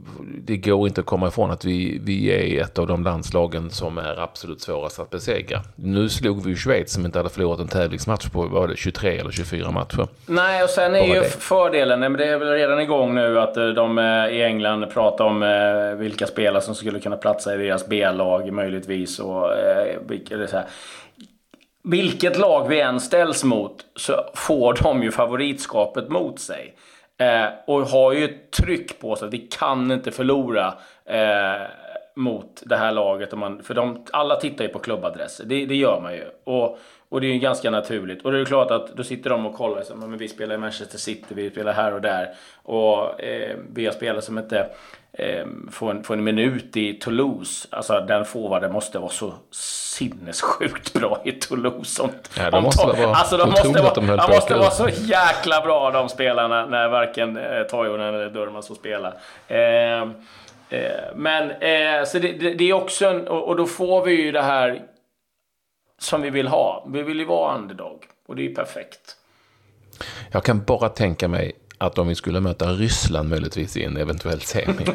det, 0.41 0.57
går 0.57 0.89
inte 0.89 1.01
att 1.01 1.07
komma 1.07 1.29
ifrån 1.29 1.51
att 1.51 1.65
vi, 1.65 2.01
vi 2.03 2.31
är 2.31 2.63
ett 2.63 2.79
av 2.79 2.87
de 2.87 3.03
landslagen 3.03 3.71
som 3.71 3.99
är 3.99 4.21
absolut 4.21 4.61
svårast 4.61 5.01
att 5.01 5.11
besegra. 5.11 5.63
Nu 5.77 6.09
slog 6.09 6.45
vi 6.45 6.57
Schweiz 6.57 6.93
som 6.93 7.07
inte 7.07 7.19
hade 7.19 7.29
förlorat 7.29 7.61
en 7.61 7.69
tävlingsmatch 7.69 8.29
på 8.29 8.43
var 8.43 8.69
det 8.69 8.77
23 8.77 9.19
eller 9.19 9.31
24 9.31 9.71
matcher. 9.71 10.09
Nej, 10.27 10.63
och 10.63 10.71
sen 10.71 10.95
är 10.95 11.01
Bara 11.01 11.15
ju 11.15 11.21
det. 11.21 11.29
fördelen, 11.29 12.01
men 12.01 12.13
det 12.13 12.25
är 12.25 12.39
väl 12.39 12.49
redan 12.49 12.81
igång 12.81 13.15
nu, 13.15 13.41
att 13.41 13.57
eh, 13.57 13.67
de 13.67 13.99
eh, 13.99 14.27
i 14.29 14.43
England 14.43 14.91
pratar 14.91 15.25
om 15.25 15.43
eh, 15.43 15.99
vilka 15.99 16.27
spelare 16.27 16.63
som 16.63 16.75
skulle 16.75 17.01
kunna 17.01 17.17
platsa 17.17 17.55
i 17.55 17.57
deras 17.57 17.87
B-lag 17.87 18.53
möjligtvis. 18.53 19.19
Och, 19.19 19.53
eller 20.31 20.47
så 20.47 20.57
här. 20.57 20.67
Vilket 21.85 22.39
lag 22.39 22.69
vi 22.69 22.81
än 22.81 23.01
ställs 23.01 23.45
mot 23.45 23.85
så 23.97 24.13
får 24.35 24.79
de 24.83 25.03
ju 25.03 25.11
favoritskapet 25.11 26.09
mot 26.09 26.41
sig. 26.41 26.75
Eh, 27.19 27.49
och 27.67 27.81
har 27.81 28.13
ju 28.13 28.25
ett 28.25 28.51
tryck 28.51 28.99
på 28.99 29.17
sig 29.17 29.29
att 29.29 29.35
vi 29.35 29.39
kan 29.39 29.91
inte 29.91 30.11
förlora 30.11 30.75
eh, 31.05 31.67
mot 32.15 32.63
det 32.67 32.77
här 32.77 32.93
laget. 32.93 33.33
Om 33.33 33.39
man, 33.39 33.63
för 33.63 33.75
de, 33.75 34.05
alla 34.13 34.37
tittar 34.37 34.65
ju 34.65 34.71
på 34.71 34.79
klubbadresser, 34.79 35.45
det, 35.45 35.67
det 35.67 35.77
gör 35.77 36.01
man 36.01 36.15
ju. 36.15 36.25
Och, 36.45 36.79
och 37.09 37.21
det 37.21 37.27
är 37.27 37.33
ju 37.33 37.39
ganska 37.39 37.71
naturligt. 37.71 38.25
Och 38.25 38.33
det 38.33 38.41
är 38.41 38.45
klart 38.45 38.71
att 38.71 38.97
då 38.97 39.05
sitter 39.05 39.31
de 39.31 39.47
och 39.47 39.55
kollar. 39.55 39.83
Så, 39.83 39.97
men 39.97 40.19
vi 40.19 40.29
spelar 40.29 40.55
i 40.55 40.59
Manchester 40.59 40.99
City, 40.99 41.35
vi 41.35 41.51
spelar 41.51 41.73
här 41.73 41.95
och 41.95 42.01
där. 42.01 42.35
Och 42.63 43.21
eh, 43.21 43.57
vi 43.73 43.85
har 43.85 43.93
spelare 43.93 44.23
som 44.23 44.39
inte 44.39 44.69
eh, 45.17 45.47
får, 45.71 45.91
en, 45.91 46.05
får 46.05 46.15
en 46.15 46.25
minut 46.25 46.77
i 46.77 46.95
Toulouse. 46.95 47.69
Alltså 47.71 48.01
den 48.01 48.25
forwarden 48.25 48.73
måste 48.73 48.99
vara 48.99 49.11
så 49.11 49.35
sinnessjukt 49.51 50.93
bra 50.93 51.23
i 51.25 51.33
Toulouse. 51.33 52.03
Om, 52.03 52.11
ja, 52.37 52.51
de 52.51 52.63
måste 52.63 52.87
vara 52.87 53.15
alltså, 53.15 53.37
de 53.37 53.51
måste, 53.51 53.69
vara, 53.69 53.95
de 53.95 54.07
de 54.07 54.31
måste 54.31 54.55
vara 54.55 54.71
så 54.71 54.89
jäkla 54.89 55.61
bra 55.61 55.91
de 55.91 56.09
spelarna 56.09 56.67
när 56.67 56.89
varken 56.89 57.37
eh, 57.37 57.63
Toivonen 57.63 58.15
eller 58.15 58.31
Durmaz 58.31 58.69
får 58.69 58.75
spela. 58.75 59.13
Eh, 59.49 60.01
eh, 60.01 60.09
men 61.15 61.51
eh, 61.51 62.05
så 62.07 62.19
det, 62.19 62.33
det, 62.33 62.55
det, 62.55 62.71
är 62.71 62.73
också 62.73 63.07
en, 63.07 63.29
och, 63.29 63.49
och 63.49 63.57
då 63.57 63.67
får 63.67 64.05
vi 64.05 64.13
ju 64.13 64.33
det 64.33 64.43
här 64.43 64.83
som 65.99 66.23
vi 66.23 66.31
vill 66.31 66.49
ha. 66.49 66.87
Vi 66.89 67.03
vill 67.03 67.19
ju 67.19 67.25
vara 67.25 67.57
underdog 67.57 68.05
och 68.27 68.37
det 68.37 68.43
är 68.43 68.49
ju 68.49 68.55
perfekt. 68.55 69.17
Jag 70.31 70.45
kan 70.45 70.65
bara 70.65 70.89
tänka 70.89 71.29
mig 71.29 71.53
att 71.79 71.99
om 71.99 72.09
vi 72.09 72.15
skulle 72.15 72.41
möta 72.41 72.73
Ryssland 72.73 73.29
möjligtvis 73.29 73.77
i 73.77 73.85
en 73.85 73.97
eventuell 73.97 74.41
semi. 74.41 74.87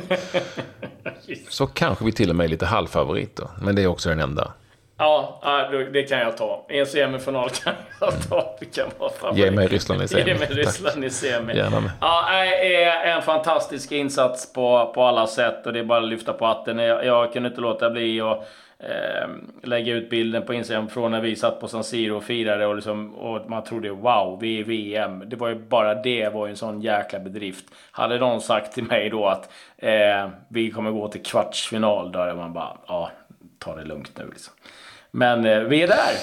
så 1.49 1.67
kanske 1.67 2.05
vi 2.05 2.11
till 2.11 2.29
och 2.29 2.35
med 2.35 2.43
är 2.43 2.49
lite 2.49 2.65
halvfavoriter. 2.65 3.47
Men 3.61 3.75
det 3.75 3.83
är 3.83 3.87
också 3.87 4.09
den 4.09 4.19
enda. 4.19 4.53
Ja, 5.01 5.67
det 5.93 6.03
kan 6.03 6.19
jag 6.19 6.37
ta. 6.37 6.65
I 6.69 6.79
en 6.79 6.85
semifinal 6.85 7.49
kan 7.49 7.73
jag 7.99 8.29
ta. 8.29 8.55
Det 8.59 8.65
kan 8.65 8.87
vara 8.97 9.11
favorit. 9.11 9.39
Ge 9.39 9.51
mig 9.51 9.67
Ryssland 9.67 10.01
i 10.01 10.07
semi. 10.07 10.23
Ge 10.27 10.35
mig 10.35 10.47
Ryssland 10.47 11.05
i 11.05 11.09
semi. 11.09 11.55
Gärna 11.55 11.91
Ja, 12.01 12.25
det 12.31 12.83
är 12.83 13.15
en 13.15 13.21
fantastisk 13.21 13.91
insats 13.91 14.53
på, 14.53 14.91
på 14.95 15.03
alla 15.03 15.27
sätt 15.27 15.65
och 15.67 15.73
det 15.73 15.79
är 15.79 15.83
bara 15.83 16.01
att 16.01 16.09
lyfta 16.09 16.33
på 16.33 16.45
hatten. 16.45 16.77
Jag, 16.77 17.05
jag 17.05 17.33
kunde 17.33 17.49
inte 17.49 17.61
låta 17.61 17.89
bli 17.89 18.21
att 18.21 18.47
eh, 18.79 19.29
lägga 19.63 19.93
ut 19.93 20.09
bilden 20.09 20.45
på 20.45 20.53
Instagram 20.53 20.89
från 20.89 21.11
när 21.11 21.21
vi 21.21 21.35
satt 21.35 21.59
på 21.59 21.67
San 21.67 21.83
Siro 21.83 22.17
och 22.17 22.23
firade 22.23 22.65
och, 22.65 22.75
liksom, 22.75 23.15
och 23.15 23.49
man 23.49 23.63
trodde 23.63 23.89
wow, 23.89 24.37
vi 24.41 24.59
är 24.59 24.63
VM. 24.63 25.23
Det 25.25 25.35
var 25.35 25.49
ju 25.49 25.55
bara 25.55 25.95
det 25.95 26.33
var 26.33 26.45
ju 26.45 26.49
en 26.49 26.57
sån 26.57 26.81
jäkla 26.81 27.19
bedrift. 27.19 27.65
Hade 27.91 28.19
någon 28.19 28.41
sagt 28.41 28.73
till 28.73 28.83
mig 28.83 29.09
då 29.09 29.25
att 29.27 29.51
eh, 29.77 30.29
vi 30.47 30.71
kommer 30.71 30.91
gå 30.91 31.07
till 31.07 31.23
kvartsfinal, 31.23 32.11
då 32.11 32.19
hade 32.19 32.33
man 32.33 32.53
bara 32.53 32.77
ja, 32.87 33.11
ta 33.59 33.75
det 33.75 33.85
lugnt 33.85 34.11
nu 34.17 34.29
liksom. 34.29 34.53
Men 35.11 35.45
eh, 35.45 35.59
vi 35.59 35.83
är 35.83 35.87
där. 35.87 36.13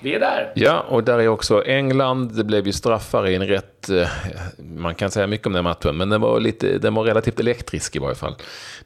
Vi 0.00 0.14
är 0.14 0.20
där. 0.20 0.52
Ja, 0.54 0.80
och 0.88 1.04
där 1.04 1.18
är 1.18 1.28
också 1.28 1.64
England. 1.64 2.36
Det 2.36 2.44
blev 2.44 2.66
ju 2.66 2.72
straffar 2.72 3.28
i 3.28 3.34
en 3.34 3.46
rätt... 3.46 3.88
Eh, 3.88 4.08
man 4.58 4.94
kan 4.94 5.10
säga 5.10 5.26
mycket 5.26 5.46
om 5.46 5.52
den 5.52 5.64
matchen, 5.64 5.96
men 5.96 6.08
den 6.08 6.20
var, 6.20 6.40
lite, 6.40 6.78
den 6.78 6.94
var 6.94 7.04
relativt 7.04 7.40
elektrisk 7.40 7.96
i 7.96 7.98
varje 7.98 8.14
fall. 8.14 8.34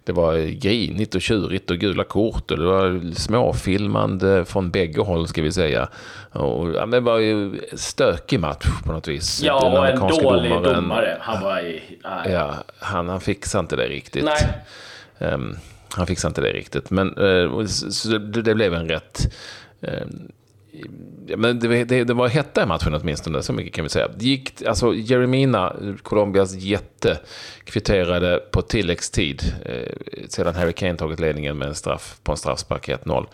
Det 0.04 0.12
var 0.12 0.36
grinigt 0.36 1.14
och 1.14 1.22
tjurigt 1.22 1.70
och 1.70 1.76
gula 1.76 2.04
kort 2.04 2.50
och 2.50 2.58
det 2.58 2.66
var 2.66 3.14
småfilmande 3.14 4.44
från 4.44 4.70
bägge 4.70 5.00
håll 5.00 5.28
ska 5.28 5.42
vi 5.42 5.52
säga. 5.52 5.88
Och, 6.32 6.70
ja, 6.74 6.86
det 6.86 7.00
var 7.00 7.18
ju 7.18 7.60
stökig 7.72 8.40
match 8.40 8.66
på 8.84 8.92
något 8.92 9.08
vis. 9.08 9.42
Ja, 9.42 9.78
och 9.78 9.86
en 9.86 9.98
dålig 10.00 10.50
domaren, 10.50 10.74
domare. 10.74 11.16
Han 11.20 11.42
var 11.42 11.60
i... 11.60 11.82
Ja, 12.24 12.54
han, 12.78 13.08
han 13.08 13.20
fixade 13.20 13.60
inte 13.60 13.76
det 13.76 13.88
riktigt. 13.88 14.24
Nej. 14.24 15.34
Um, 15.34 15.56
han 15.90 16.06
fixade 16.06 16.30
inte 16.30 16.40
det 16.40 16.52
riktigt. 16.52 16.90
Men 16.90 17.08
eh, 17.18 17.66
så 17.66 18.18
det, 18.18 18.42
det 18.42 18.54
blev 18.54 18.74
en 18.74 18.88
rätt... 18.88 19.34
Eh, 19.80 20.06
men 21.36 21.58
det, 21.58 21.84
det, 21.84 22.04
det, 22.04 22.14
var 22.14 22.28
hetta 22.28 22.62
i 22.62 22.66
matchen 22.66 22.94
åtminstone, 22.94 23.42
så 23.42 23.52
mycket 23.52 23.74
kan 23.74 23.82
vi 23.82 23.88
säga. 23.88 24.08
Det 24.16 24.24
gick, 24.24 24.62
alltså 24.62 24.94
Jeremina, 24.94 25.76
Colombias 26.02 26.54
jätte, 26.54 27.20
kvitterade 27.64 28.42
på 28.50 28.62
tilläggstid 28.62 29.42
eh, 29.64 30.26
sedan 30.28 30.54
Harry 30.54 30.72
Kane 30.72 30.96
tagit 30.96 31.20
ledningen 31.20 31.58
med 31.58 31.68
en 31.68 31.74
straff 31.74 32.18
på 32.22 32.32
en 32.32 32.38
straffspark 32.38 32.88
1-0 32.88 33.26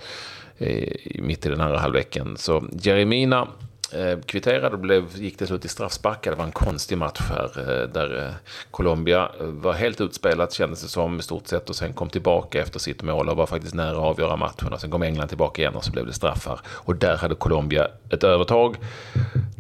eh, 0.58 0.92
mitt 1.22 1.46
i 1.46 1.48
den 1.48 1.60
andra 1.60 1.78
halvleken. 1.78 2.36
Så 2.36 2.64
Jeremina 2.72 3.48
Eh, 3.94 4.18
kvitterade 4.20 4.74
och 4.74 4.78
blev, 4.78 5.16
gick 5.16 5.38
det 5.38 5.46
slut 5.46 5.64
i 5.64 5.68
straffsparkar. 5.68 6.30
Det 6.30 6.36
var 6.36 6.44
en 6.44 6.52
konstig 6.52 6.98
match 6.98 7.20
här 7.20 7.50
eh, 7.58 7.88
där 7.88 8.26
eh, 8.26 8.34
Colombia 8.70 9.30
var 9.40 9.72
helt 9.72 10.00
utspelat 10.00 10.52
kändes 10.52 10.82
det 10.82 10.88
som 10.88 11.18
i 11.18 11.22
stort 11.22 11.46
sett 11.46 11.70
och 11.70 11.76
sen 11.76 11.92
kom 11.92 12.08
tillbaka 12.08 12.62
efter 12.62 12.78
sitt 12.78 13.02
mål 13.02 13.28
och 13.28 13.36
var 13.36 13.46
faktiskt 13.46 13.74
nära 13.74 13.90
att 13.90 13.96
avgöra 13.96 14.36
matchen. 14.36 14.72
Och 14.72 14.80
sen 14.80 14.90
kom 14.90 15.02
England 15.02 15.28
tillbaka 15.28 15.62
igen 15.62 15.74
och 15.74 15.84
så 15.84 15.92
blev 15.92 16.06
det 16.06 16.12
straffar. 16.12 16.60
Och 16.66 16.96
där 16.96 17.16
hade 17.16 17.34
Colombia 17.34 17.88
ett 18.10 18.24
övertag 18.24 18.76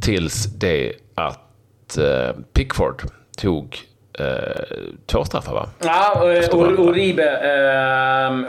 tills 0.00 0.44
det 0.44 0.92
att 1.14 1.98
Pickford 2.52 3.02
tog 3.36 3.78
eh, 4.18 4.26
två 5.06 5.24
straffar 5.24 5.52
va? 5.52 5.68
Ja, 5.84 6.20
och, 6.20 6.32
eh, 6.32 6.42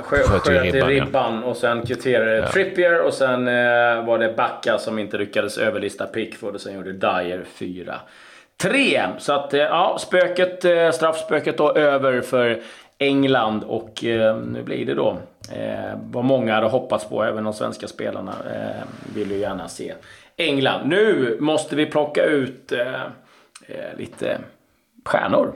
skö, 0.01 0.23
sköt, 0.23 0.41
sköt 0.41 0.65
i 0.65 0.71
ribban, 0.71 0.89
ribban 0.89 1.41
ja. 1.43 1.49
och 1.49 1.57
sen 1.57 1.85
kvitterade 1.85 2.37
ja. 2.37 2.47
Trippier 2.47 3.01
och 3.01 3.13
sen 3.13 3.47
eh, 3.47 4.05
var 4.05 4.19
det 4.19 4.33
Backa 4.37 4.77
som 4.77 4.99
inte 4.99 5.17
lyckades 5.17 5.57
överlista 5.57 6.05
Pickford 6.05 6.55
och 6.55 6.61
sen 6.61 6.73
gjorde 6.73 6.91
Dyer 6.91 7.43
fyra. 7.55 7.95
Tre! 8.61 9.01
Så 9.17 9.33
att, 9.33 9.53
eh, 9.53 9.59
ja, 9.59 9.97
spöket, 9.99 10.65
eh, 10.65 10.91
straffspöket 10.91 11.57
då 11.57 11.73
över 11.73 12.21
för 12.21 12.61
England 12.97 13.63
och 13.63 14.03
eh, 14.03 14.37
nu 14.37 14.63
blir 14.63 14.85
det 14.85 14.93
då 14.93 15.17
eh, 15.55 15.97
vad 16.03 16.25
många 16.25 16.55
hade 16.55 16.67
hoppats 16.67 17.05
på, 17.05 17.23
även 17.23 17.43
de 17.43 17.53
svenska 17.53 17.87
spelarna 17.87 18.31
eh, 18.31 18.87
vill 19.15 19.31
ju 19.31 19.37
gärna 19.37 19.67
se 19.67 19.93
England. 20.37 20.89
Nu 20.89 21.37
måste 21.39 21.75
vi 21.75 21.85
plocka 21.85 22.23
ut 22.23 22.73
lite 23.97 24.37
stjärnor. 25.05 25.53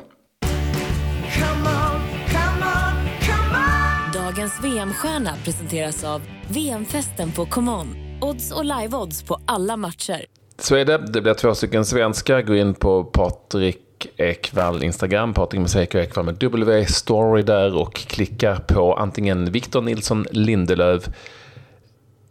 Dagens 4.13 4.63
VM-stjärna 4.63 5.31
presenteras 5.43 6.03
av 6.03 6.21
VM-festen 6.47 7.31
på 7.31 7.45
ComeOn. 7.45 7.87
Odds 8.21 8.51
och 8.51 8.65
live-odds 8.65 9.27
på 9.27 9.39
alla 9.45 9.77
matcher. 9.77 10.25
Så 10.59 10.75
är 10.75 10.85
det. 10.85 10.97
Det 10.97 11.21
blir 11.21 11.33
två 11.33 11.55
stycken 11.55 11.85
svenskar. 11.85 12.41
Gå 12.41 12.55
in 12.55 12.73
på 12.73 13.03
Patrik 13.03 13.83
Ekwall 14.17 14.83
Instagram, 14.83 15.33
Patrik 15.33 15.61
med 15.61 15.69
CK 15.69 15.95
Ekwall 15.95 16.25
med 16.25 16.35
W, 16.35 16.85
story 16.85 17.41
där 17.41 17.75
och 17.75 17.93
klicka 17.93 18.59
på 18.67 18.93
antingen 18.93 19.51
Victor 19.51 19.81
Nilsson 19.81 20.25
Lindelöf 20.31 21.09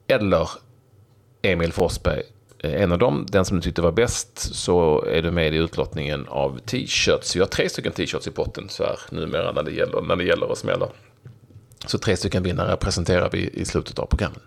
eller 0.08 0.48
Emil 1.42 1.72
Forsberg. 1.72 2.22
Eh, 2.58 2.82
en 2.82 2.92
av 2.92 2.98
dem, 2.98 3.26
den 3.28 3.44
som 3.44 3.56
du 3.56 3.62
tyckte 3.62 3.82
var 3.82 3.92
bäst, 3.92 4.54
så 4.54 5.04
är 5.04 5.22
du 5.22 5.30
med 5.30 5.54
i 5.54 5.56
utlottningen 5.56 6.26
av 6.28 6.58
t-shirts. 6.58 7.36
Vi 7.36 7.40
har 7.40 7.46
tre 7.46 7.68
stycken 7.68 7.92
t-shirts 7.92 8.28
i 8.28 8.30
potten 8.30 8.68
så 8.68 8.84
här 8.84 8.98
numera 9.10 9.52
när 9.52 9.62
det 9.62 9.72
gäller, 9.72 10.02
när 10.02 10.16
det 10.16 10.24
gäller 10.24 10.52
att 10.52 10.58
smäller. 10.58 10.88
Så 11.86 11.98
tre 11.98 12.16
stycken 12.16 12.42
vinnare 12.42 12.76
presenterar 12.76 13.30
vi 13.32 13.48
i 13.48 13.64
slutet 13.64 13.98
av 13.98 14.06
programmet. 14.06 14.42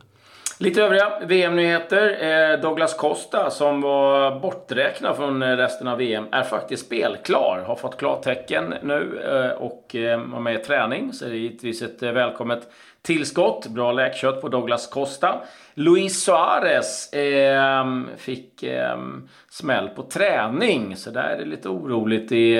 Lite 0.62 0.84
övriga 0.84 1.20
VM-nyheter. 1.26 2.18
Eh, 2.54 2.62
Douglas 2.62 2.94
Costa 2.94 3.50
som 3.50 3.82
var 3.82 4.40
borträknad 4.40 5.16
från 5.16 5.44
resten 5.44 5.88
av 5.88 5.98
VM 5.98 6.26
är 6.32 6.44
faktiskt 6.44 6.86
spelklar. 6.86 7.64
Har 7.68 7.76
fått 7.76 7.98
klartecken 7.98 8.74
nu 8.82 9.22
eh, 9.24 9.62
och 9.62 9.96
eh, 9.96 10.22
var 10.22 10.40
med 10.40 10.56
i 10.56 10.58
träning. 10.58 11.14
Så 11.14 11.26
det 11.26 11.32
är 11.32 11.36
givetvis 11.36 11.82
ett 11.82 12.04
välkommet 12.04 12.68
tillskott. 13.02 13.68
Bra 13.68 13.92
läkkött 13.92 14.42
på 14.42 14.50
Douglas 14.50 14.88
Costa. 14.88 15.42
Luis 15.74 16.24
Suarez 16.24 17.14
eh, 17.14 17.86
fick 18.18 18.64
eh, 18.64 18.98
smäll 19.50 19.90
på 19.90 20.04
träning. 20.04 20.96
Så 20.96 21.12
där 21.12 21.30
är 21.30 21.38
det 21.38 21.46
lite 21.46 21.70
oroligt 21.70 22.32
i 22.32 22.56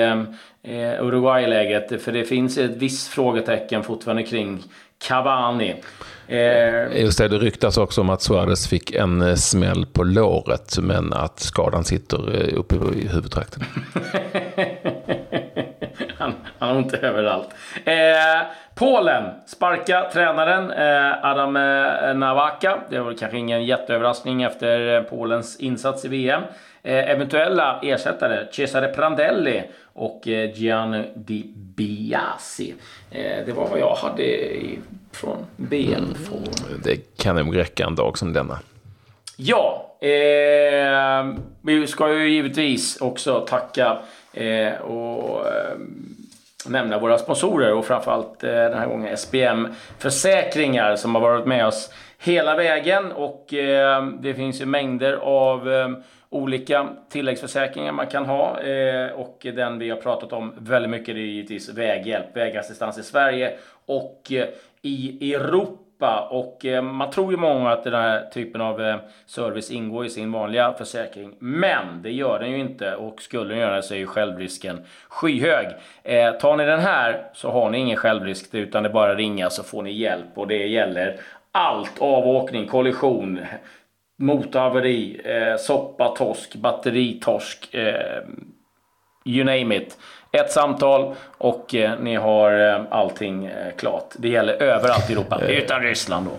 eh, 0.62 1.04
Uruguay-läget. 1.04 2.02
För 2.02 2.12
det 2.12 2.24
finns 2.24 2.58
ett 2.58 2.76
visst 2.76 3.08
frågetecken 3.08 3.82
fortfarande 3.82 4.22
kring 4.22 4.62
Cavani. 5.08 5.74
Eh, 6.28 7.02
Just 7.02 7.18
det, 7.18 7.28
det 7.28 7.38
ryktas 7.38 7.78
också 7.78 8.00
om 8.00 8.10
att 8.10 8.22
Suarez 8.22 8.68
fick 8.68 8.94
en 8.94 9.22
eh, 9.22 9.34
smäll 9.34 9.86
på 9.86 10.04
låret 10.04 10.78
men 10.78 11.12
att 11.12 11.40
skadan 11.40 11.84
sitter 11.84 12.18
eh, 12.34 12.58
uppe 12.58 12.74
i 12.74 13.08
huvudtrakten. 13.08 13.62
han, 16.18 16.32
han 16.58 16.68
har 16.68 16.76
ont 16.76 16.94
överallt. 16.94 17.48
Eh, 17.84 17.94
Polen, 18.74 19.24
sparka 19.46 20.10
tränaren 20.12 20.70
eh, 20.70 21.24
Adam 21.24 21.56
eh, 21.56 22.14
Nawaka. 22.14 22.78
Det 22.90 23.00
var 23.00 23.12
kanske 23.14 23.38
ingen 23.38 23.64
jätteöverraskning 23.64 24.42
efter 24.42 25.02
Polens 25.02 25.56
insats 25.60 26.04
i 26.04 26.08
VM. 26.08 26.42
Eh, 26.82 27.10
eventuella 27.10 27.80
ersättare 27.82 28.48
Cesare 28.52 28.88
Prandelli 28.88 29.62
och 29.92 30.28
eh, 30.28 30.58
Gianni 30.58 31.04
Di 31.14 31.52
Biasi. 31.54 32.74
Eh, 33.10 33.46
det 33.46 33.52
var 33.52 33.68
vad 33.68 33.78
jag 33.78 33.94
hade 33.94 34.48
från 35.12 35.46
BN. 35.56 35.94
Mm, 35.94 36.10
det 36.84 37.16
kan 37.16 37.36
nog 37.36 37.56
räcka 37.56 37.84
en 37.84 37.94
dag 37.94 38.18
som 38.18 38.32
denna. 38.32 38.58
Ja, 39.36 39.96
eh, 40.00 41.34
vi 41.62 41.86
ska 41.86 42.12
ju 42.12 42.28
givetvis 42.28 43.00
också 43.00 43.40
tacka 43.40 43.98
eh, 44.32 44.72
och 44.80 45.46
eh, 45.46 45.76
nämna 46.66 46.98
våra 46.98 47.18
sponsorer 47.18 47.72
och 47.72 47.84
framförallt 47.84 48.44
eh, 48.44 48.50
den 48.50 48.78
här 48.78 48.86
gången 48.86 49.16
SPM 49.16 49.68
Försäkringar 49.98 50.96
som 50.96 51.14
har 51.14 51.22
varit 51.22 51.46
med 51.46 51.66
oss 51.66 51.92
hela 52.18 52.56
vägen 52.56 53.12
och 53.12 53.46
det 54.20 54.34
finns 54.34 54.60
ju 54.60 54.66
mängder 54.66 55.12
av 55.12 55.68
olika 56.30 56.88
tilläggsförsäkringar 57.08 57.92
man 57.92 58.06
kan 58.06 58.26
ha 58.26 58.60
eh, 58.60 59.12
och 59.12 59.46
den 59.54 59.78
vi 59.78 59.90
har 59.90 59.96
pratat 59.96 60.32
om 60.32 60.54
väldigt 60.58 60.90
mycket 60.90 61.14
är 61.14 61.18
givetvis 61.18 61.68
väghjälp, 61.68 62.36
vägassistans 62.36 62.98
i 62.98 63.02
Sverige 63.02 63.52
och 63.86 64.32
eh, 64.32 64.48
i 64.82 65.34
Europa 65.34 66.28
och 66.30 66.64
eh, 66.64 66.82
man 66.82 67.10
tror 67.10 67.30
ju 67.30 67.36
många 67.36 67.70
att 67.70 67.84
den 67.84 67.94
här 67.94 68.30
typen 68.30 68.60
av 68.60 68.98
service 69.26 69.70
ingår 69.70 70.06
i 70.06 70.10
sin 70.10 70.32
vanliga 70.32 70.72
försäkring. 70.72 71.34
Men 71.38 72.02
det 72.02 72.10
gör 72.10 72.38
den 72.38 72.50
ju 72.50 72.58
inte 72.58 72.94
och 72.94 73.22
skulle 73.22 73.50
den 73.50 73.58
göra 73.58 73.76
det 73.76 73.82
så 73.82 73.94
är 73.94 73.98
ju 73.98 74.06
självrisken 74.06 74.84
skyhög. 75.08 75.66
tar 76.40 76.56
ni 76.56 76.64
den 76.64 76.80
här 76.80 77.22
så 77.34 77.50
har 77.50 77.70
ni 77.70 77.78
ingen 77.78 77.96
självrisk 77.96 78.54
utan 78.54 78.82
det 78.82 78.88
är 78.88 78.92
bara 78.92 79.14
ringa 79.14 79.50
så 79.50 79.62
får 79.62 79.82
ni 79.82 79.92
hjälp 79.92 80.28
och 80.34 80.46
det 80.46 80.66
gäller 80.66 81.20
allt. 81.52 81.98
Avåkning, 81.98 82.66
kollision, 82.66 83.40
motorhaveri, 84.20 85.20
eh, 85.24 85.56
soppa, 85.56 86.08
torsk, 86.08 86.54
batteritorsk, 86.54 87.74
eh, 87.74 88.22
you 89.24 89.44
name 89.44 89.76
it. 89.76 89.98
Ett 90.32 90.52
samtal 90.52 91.14
och 91.38 91.74
eh, 91.74 92.00
ni 92.00 92.14
har 92.14 92.70
eh, 92.70 92.82
allting 92.90 93.46
eh, 93.46 93.74
klart. 93.76 94.14
Det 94.18 94.28
gäller 94.28 94.62
överallt 94.62 95.10
i 95.10 95.12
Europa, 95.12 95.40
eh. 95.42 95.50
utan 95.50 95.82
Ryssland 95.82 96.26
då. 96.26 96.32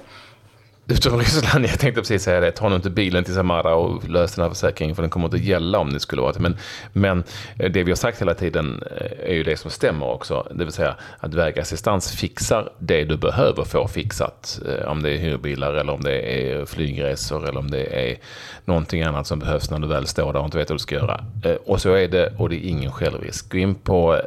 Typ 0.92 1.06
Utom 1.06 1.20
Ryssland, 1.20 1.66
jag 1.66 1.80
tänkte 1.80 2.02
precis 2.02 2.24
säga 2.24 2.40
det. 2.40 2.52
Ta 2.52 2.70
nu 2.70 2.76
inte 2.76 2.90
bilen 2.90 3.24
till 3.24 3.34
Samara 3.34 3.76
och 3.76 4.10
lös 4.10 4.36
den 4.36 4.44
här 4.44 4.50
försäkringen 4.50 4.96
för 4.96 5.04
den 5.04 5.10
kommer 5.10 5.26
inte 5.26 5.38
att 5.38 5.44
gälla 5.44 5.80
om 5.80 5.94
det 5.94 6.00
skulle 6.00 6.22
vara 6.22 6.32
det. 6.32 6.40
Men, 6.40 6.58
men 6.94 7.24
eh, 7.60 7.72
det 7.72 7.84
vi 7.84 7.92
har 7.92 7.96
sagt 7.96 8.22
hela 8.22 8.34
tiden 8.34 8.84
eh, 8.98 9.30
är 9.30 9.34
ju 9.34 9.44
det 9.44 9.58
som 9.58 9.72
stämmer 9.72 10.06
också. 10.06 10.48
Det 10.56 10.64
vill 10.64 10.74
säga 10.74 10.96
att 11.20 11.34
vägassistans 11.34 12.12
fixar 12.12 12.72
det 12.80 13.04
du 13.04 13.18
behöver 13.18 13.64
få 13.64 13.88
fixat. 13.88 14.60
Eh, 14.68 14.88
om 14.88 15.04
det 15.04 15.10
är 15.10 15.18
hyrbilar 15.18 15.74
eller 15.74 15.94
om 15.94 16.02
det 16.02 16.22
är 16.22 16.66
flygresor 16.66 17.50
eller 17.50 17.60
om 17.60 17.72
det 17.72 18.10
är 18.10 18.18
någonting 18.66 19.02
annat 19.02 19.28
som 19.28 19.40
behövs 19.40 19.72
när 19.72 19.80
du 19.80 19.88
väl 19.88 20.08
står 20.08 20.34
där 20.34 20.40
och 20.40 20.46
inte 20.46 20.58
vet 20.58 20.70
vad 20.70 20.76
du 20.76 20.82
ska 20.82 20.96
göra. 20.96 21.26
Och 21.66 21.82
så 21.82 21.94
är 21.94 22.08
det 22.08 22.34
och 22.38 22.50
det 22.50 22.56
är 22.56 22.70
ingen 22.70 22.92
självrisk. 22.92 23.52
Gå 23.52 23.58
in 23.58 23.76
på 23.76 24.22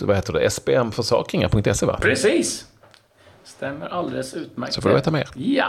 vad 0.00 0.16
heter 0.16 0.32
det, 0.32 0.50
spmförsäkringar.se 0.50 1.86
va? 1.86 1.98
Precis! 2.02 2.69
Stämmer 3.50 3.88
alldeles 3.88 4.34
utmärkt. 4.34 4.72
Så 4.72 4.82
får 4.82 4.88
du 4.88 4.94
veta 4.94 5.10
mer. 5.10 5.28
Ja. 5.34 5.66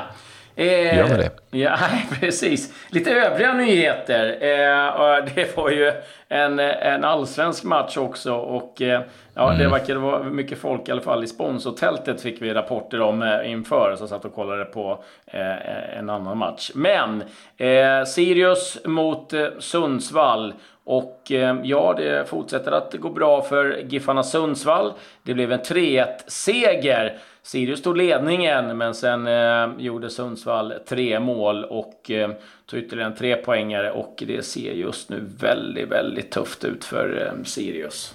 Eh, 0.55 0.97
Gör 0.97 1.09
med 1.09 1.19
det. 1.19 1.57
Ja, 1.57 1.77
precis. 2.19 2.73
Lite 2.89 3.11
övriga 3.11 3.53
nyheter. 3.53 4.25
Eh, 4.27 5.25
det 5.35 5.57
var 5.57 5.69
ju 5.69 5.91
en, 6.27 6.59
en 6.59 7.03
allsvensk 7.03 7.63
match 7.63 7.97
också. 7.97 8.33
Och 8.33 8.81
eh, 8.81 9.01
ja, 9.33 9.47
mm. 9.47 9.57
det 9.59 9.69
verkade 9.69 9.99
vara 9.99 10.23
mycket 10.23 10.57
folk 10.57 10.89
i 10.89 10.91
alla 10.91 11.01
fall 11.01 11.23
i 11.23 11.27
sponsortältet 11.27 12.21
fick 12.21 12.41
vi 12.41 12.53
rapporter 12.53 13.01
om 13.01 13.21
eh, 13.21 13.51
inför. 13.51 13.95
Så 13.99 14.07
satt 14.07 14.25
och 14.25 14.35
kollade 14.35 14.65
på 14.65 15.03
eh, 15.25 15.97
en 15.97 16.09
annan 16.09 16.37
match. 16.37 16.71
Men 16.75 17.23
eh, 17.57 18.05
Sirius 18.05 18.77
mot 18.85 19.33
eh, 19.33 19.47
Sundsvall. 19.59 20.53
Och 20.83 21.31
ja, 21.63 21.93
det 21.97 22.29
fortsätter 22.29 22.71
att 22.71 22.93
gå 22.93 23.09
bra 23.09 23.41
för 23.41 23.77
Giffarna 23.89 24.23
Sundsvall. 24.23 24.93
Det 25.23 25.33
blev 25.33 25.51
en 25.51 25.59
3-1-seger. 25.59 27.17
Sirius 27.43 27.81
tog 27.81 27.97
ledningen, 27.97 28.77
men 28.77 28.95
sen 28.95 29.27
eh, 29.27 29.69
gjorde 29.77 30.09
Sundsvall 30.09 30.73
tre 30.87 31.19
mål 31.19 31.65
och 31.65 32.11
eh, 32.11 32.31
tog 32.65 32.79
ytterligare 32.79 33.11
en 33.11 33.17
trepoängare 33.17 33.91
och 33.91 34.23
det 34.27 34.45
ser 34.45 34.73
just 34.73 35.09
nu 35.09 35.23
väldigt, 35.39 35.89
väldigt 35.89 36.31
tufft 36.31 36.63
ut 36.63 36.83
för 36.85 37.25
eh, 37.27 37.43
Sirius. 37.43 38.13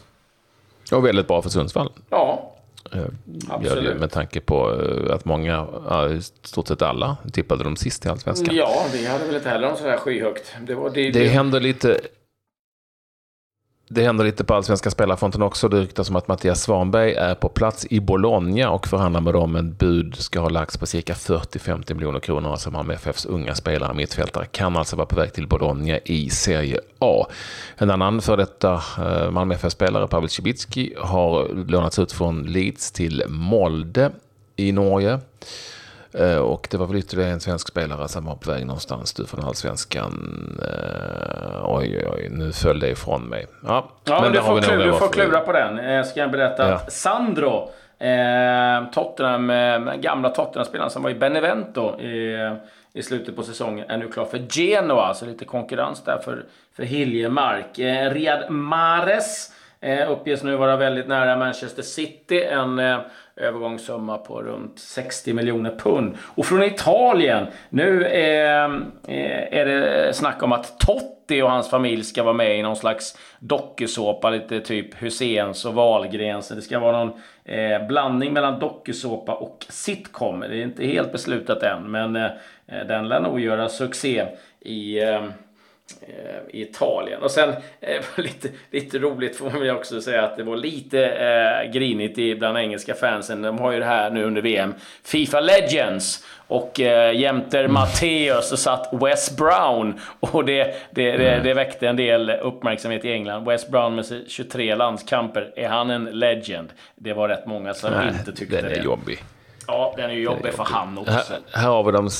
Och 0.92 1.06
väldigt 1.06 1.28
bra 1.28 1.42
för 1.42 1.50
Sundsvall. 1.50 1.92
Ja. 2.10 2.52
Eh, 2.92 3.04
Absolut. 3.48 4.00
Med 4.00 4.10
tanke 4.10 4.40
på 4.40 4.82
eh, 4.82 5.14
att 5.14 5.24
många, 5.24 5.66
i 6.18 6.22
stort 6.22 6.68
sett 6.68 6.82
alla, 6.82 7.16
tippade 7.32 7.64
de 7.64 7.76
sist 7.76 8.06
i 8.06 8.08
Allsvenskan. 8.08 8.54
Ja, 8.56 8.86
vi 8.92 9.06
hade 9.06 9.26
väl 9.26 9.34
inte 9.36 9.48
heller 9.48 9.68
något 9.68 9.78
sådär 9.78 9.96
skyhögt. 9.96 10.54
Det, 10.66 10.74
var, 10.74 10.90
det, 10.90 11.10
det, 11.10 11.20
det 11.20 11.28
händer 11.28 11.60
lite 11.60 12.00
det 13.88 14.02
händer 14.02 14.24
lite 14.24 14.44
på 14.44 14.54
allsvenska 14.54 14.90
spelarfronten 14.90 15.42
också. 15.42 15.68
Det 15.68 15.80
ryktas 15.80 16.10
om 16.10 16.16
att 16.16 16.28
Mattias 16.28 16.62
Svanberg 16.62 17.14
är 17.14 17.34
på 17.34 17.48
plats 17.48 17.86
i 17.90 18.00
Bologna 18.00 18.70
och 18.70 18.86
förhandlar 18.86 19.20
med 19.20 19.34
dem. 19.34 19.56
En 19.56 19.74
bud 19.74 20.16
ska 20.16 20.40
ha 20.40 20.48
lagts 20.48 20.76
på 20.76 20.86
cirka 20.86 21.14
40-50 21.14 21.94
miljoner 21.94 22.20
kronor 22.20 22.56
som 22.56 22.72
Malmö 22.72 22.94
FFs 22.94 23.26
unga 23.26 23.54
spelare, 23.54 23.90
och 23.90 23.96
mittfältare, 23.96 24.46
kan 24.46 24.76
alltså 24.76 24.96
vara 24.96 25.06
på 25.06 25.16
väg 25.16 25.32
till 25.32 25.48
Bologna 25.48 25.98
i 26.04 26.30
Serie 26.30 26.80
A. 26.98 27.26
En 27.76 27.90
annan 27.90 28.22
för 28.22 28.36
detta 28.36 28.74
eh, 28.74 29.30
Malmö 29.30 29.54
FF-spelare, 29.54 30.06
Pavel 30.08 30.28
Cibicki, 30.28 30.94
har 30.98 31.48
lånats 31.70 31.98
ut 31.98 32.12
från 32.12 32.42
Leeds 32.42 32.92
till 32.92 33.22
Molde 33.28 34.10
i 34.56 34.72
Norge. 34.72 35.20
Eh, 36.12 36.38
och 36.38 36.68
det 36.70 36.76
var 36.76 36.86
väl 36.86 36.96
ytterligare 36.96 37.30
en 37.30 37.40
svensk 37.40 37.68
spelare 37.68 38.08
som 38.08 38.24
var 38.24 38.34
på 38.34 38.50
väg 38.50 38.66
någonstans 38.66 39.12
du 39.12 39.26
från 39.26 39.44
allsvenskan. 39.44 40.12
Uh, 40.62 41.76
oj, 41.76 41.98
oj, 41.98 42.08
oj, 42.12 42.28
nu 42.30 42.52
föll 42.52 42.80
det 42.80 42.90
ifrån 42.90 43.22
mig. 43.22 43.46
Ja, 43.66 43.90
ja 44.04 44.20
men 44.22 44.32
du, 44.32 44.42
får, 44.42 44.60
klura, 44.60 44.84
du 44.84 44.92
får 44.92 45.08
klura 45.08 45.40
på 45.40 45.52
den. 45.52 45.76
Jag 45.76 45.98
eh, 45.98 46.04
ska 46.04 46.20
jag 46.20 46.30
berätta 46.30 46.68
ja. 46.68 46.78
Sandro, 46.88 47.70
eh, 47.98 48.90
Tottenham, 48.92 49.50
eh, 49.50 49.94
gamla 49.94 50.30
Tottenham-spelaren 50.30 50.90
som 50.90 51.02
var 51.02 51.10
i 51.10 51.14
Benevento 51.14 52.00
i, 52.00 52.50
i 52.92 53.02
slutet 53.02 53.36
på 53.36 53.42
säsongen, 53.42 53.90
är 53.90 53.96
nu 53.96 54.08
klar 54.08 54.24
för 54.24 54.38
Genoa. 54.50 55.14
Så 55.14 55.26
lite 55.26 55.44
konkurrens 55.44 56.04
där 56.04 56.18
för, 56.24 56.44
för 56.76 56.82
Hiljemark. 56.82 57.78
Eh, 57.78 58.10
Riyad 58.10 58.50
Mahrez 58.50 59.52
eh, 59.86 60.10
uppges 60.10 60.42
nu 60.42 60.56
vara 60.56 60.76
väldigt 60.76 61.08
nära 61.08 61.36
Manchester 61.36 61.82
City. 61.82 62.44
En 62.44 62.78
eh, 62.78 62.98
övergångssumma 63.36 64.18
på 64.18 64.42
runt 64.42 64.78
60 64.78 65.32
miljoner 65.32 65.76
pund. 65.78 66.16
Och 66.34 66.46
från 66.46 66.62
Italien, 66.62 67.46
nu 67.68 68.04
är, 68.06 68.82
är 69.50 69.64
det 69.64 70.12
snack 70.14 70.42
om 70.42 70.52
att 70.52 70.80
Totti 70.80 71.42
och 71.42 71.50
hans 71.50 71.70
familj 71.70 72.04
ska 72.04 72.22
vara 72.22 72.34
med 72.34 72.58
i 72.58 72.62
någon 72.62 72.76
slags 72.76 73.18
dokusåpa, 73.38 74.30
lite 74.30 74.60
typ 74.60 75.02
Husens 75.02 75.64
och 75.64 75.74
Wahlgrens. 75.74 76.48
Det 76.48 76.62
ska 76.62 76.78
vara 76.78 77.04
någon 77.04 77.20
eh, 77.44 77.86
blandning 77.86 78.32
mellan 78.32 78.58
dokusåpa 78.58 79.34
och 79.34 79.66
sitcom. 79.68 80.40
Det 80.40 80.46
är 80.46 80.62
inte 80.62 80.86
helt 80.86 81.12
beslutat 81.12 81.62
än, 81.62 81.90
men 81.90 82.12
den 82.66 83.08
lär 83.08 83.20
nog 83.20 83.40
göra 83.40 83.68
succé 83.68 84.26
i 84.60 85.00
i 86.48 86.62
Italien. 86.62 87.22
Och 87.22 87.30
sen 87.30 87.48
eh, 87.80 88.02
lite, 88.16 88.48
lite 88.70 88.98
roligt 88.98 89.36
får 89.36 89.50
man 89.50 89.60
väl 89.60 89.70
också 89.70 90.00
säga 90.00 90.24
att 90.24 90.36
det 90.36 90.42
var 90.42 90.56
lite 90.56 91.06
eh, 91.06 91.72
grinigt 91.72 92.18
i, 92.18 92.34
bland 92.34 92.58
engelska 92.58 92.94
fansen. 92.94 93.42
De 93.42 93.58
har 93.58 93.72
ju 93.72 93.78
det 93.78 93.84
här 93.84 94.10
nu 94.10 94.24
under 94.24 94.42
VM. 94.42 94.74
Fifa 95.04 95.40
Legends. 95.40 96.24
Och 96.48 96.80
eh, 96.80 97.20
jämter 97.20 97.60
mm. 97.60 97.72
Matteus 97.72 98.48
så 98.48 98.56
satt 98.56 98.88
Wes 98.92 99.36
Brown. 99.36 100.00
Och 100.20 100.44
det, 100.44 100.64
det, 100.90 101.16
det, 101.16 101.32
mm. 101.32 101.44
det, 101.44 101.54
väckte 101.54 101.88
en 101.88 101.96
del 101.96 102.30
uppmärksamhet 102.30 103.04
i 103.04 103.12
England. 103.12 103.44
Wes 103.44 103.68
Brown 103.68 103.94
med 103.94 104.04
23 104.28 104.74
landskamper. 104.74 105.52
Är 105.56 105.68
han 105.68 105.90
en 105.90 106.04
legend? 106.04 106.72
Det 106.94 107.12
var 107.12 107.28
rätt 107.28 107.46
många 107.46 107.74
som 107.74 107.90
Nej, 107.90 108.08
inte 108.08 108.32
tyckte 108.32 108.56
det. 108.56 108.68
Den 108.68 108.80
är 108.80 108.84
jobbig. 108.84 109.18
Ja, 109.66 109.94
den 109.96 110.10
är 110.10 110.14
jobbig, 110.14 110.20
är 110.20 110.36
jobbig 110.36 110.54
för 110.54 110.64
han 110.64 110.98
också. 110.98 111.12
Här, 111.12 111.38
här 111.52 111.68
har 111.68 111.84
vi 111.84 111.92
de 111.92 112.10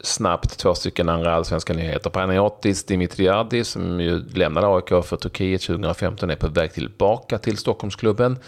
snabbt 0.00 0.58
två 0.58 0.74
stycken 0.74 1.08
andra 1.08 1.34
allsvenska 1.34 1.72
nyheter. 1.72 2.10
Panayotis 2.10 2.84
Dimitriadi 2.84 3.64
som 3.64 4.00
ju 4.00 4.28
lämnade 4.28 4.66
AIK 4.66 5.04
för 5.04 5.16
Turkiet 5.16 5.62
2015 5.62 6.30
är 6.30 6.36
på 6.36 6.48
väg 6.48 6.72
tillbaka 6.72 7.38
till 7.38 7.58
Stockholmsklubben. 7.58 8.38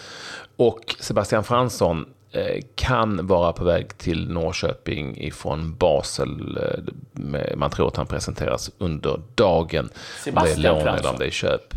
Och 0.57 0.97
Sebastian 1.01 1.45
Fransson 1.45 2.07
eh, 2.33 2.63
kan 2.75 3.27
vara 3.27 3.53
på 3.53 3.65
väg 3.65 3.99
till 3.99 4.31
Norrköping 4.31 5.17
ifrån 5.21 5.75
Basel. 5.75 6.59
Eh, 6.59 7.57
man 7.57 7.71
tror 7.71 7.89
att 7.89 7.97
han 7.97 8.07
presenteras 8.07 8.71
under 8.79 9.21
dagen. 9.35 9.89
Sebastian 10.25 10.63
det 10.63 10.69
är 10.69 10.85
lån 10.85 10.95
eller 10.95 11.11
om 11.11 11.19
det 11.19 11.27
är 11.27 11.31
köp. 11.31 11.75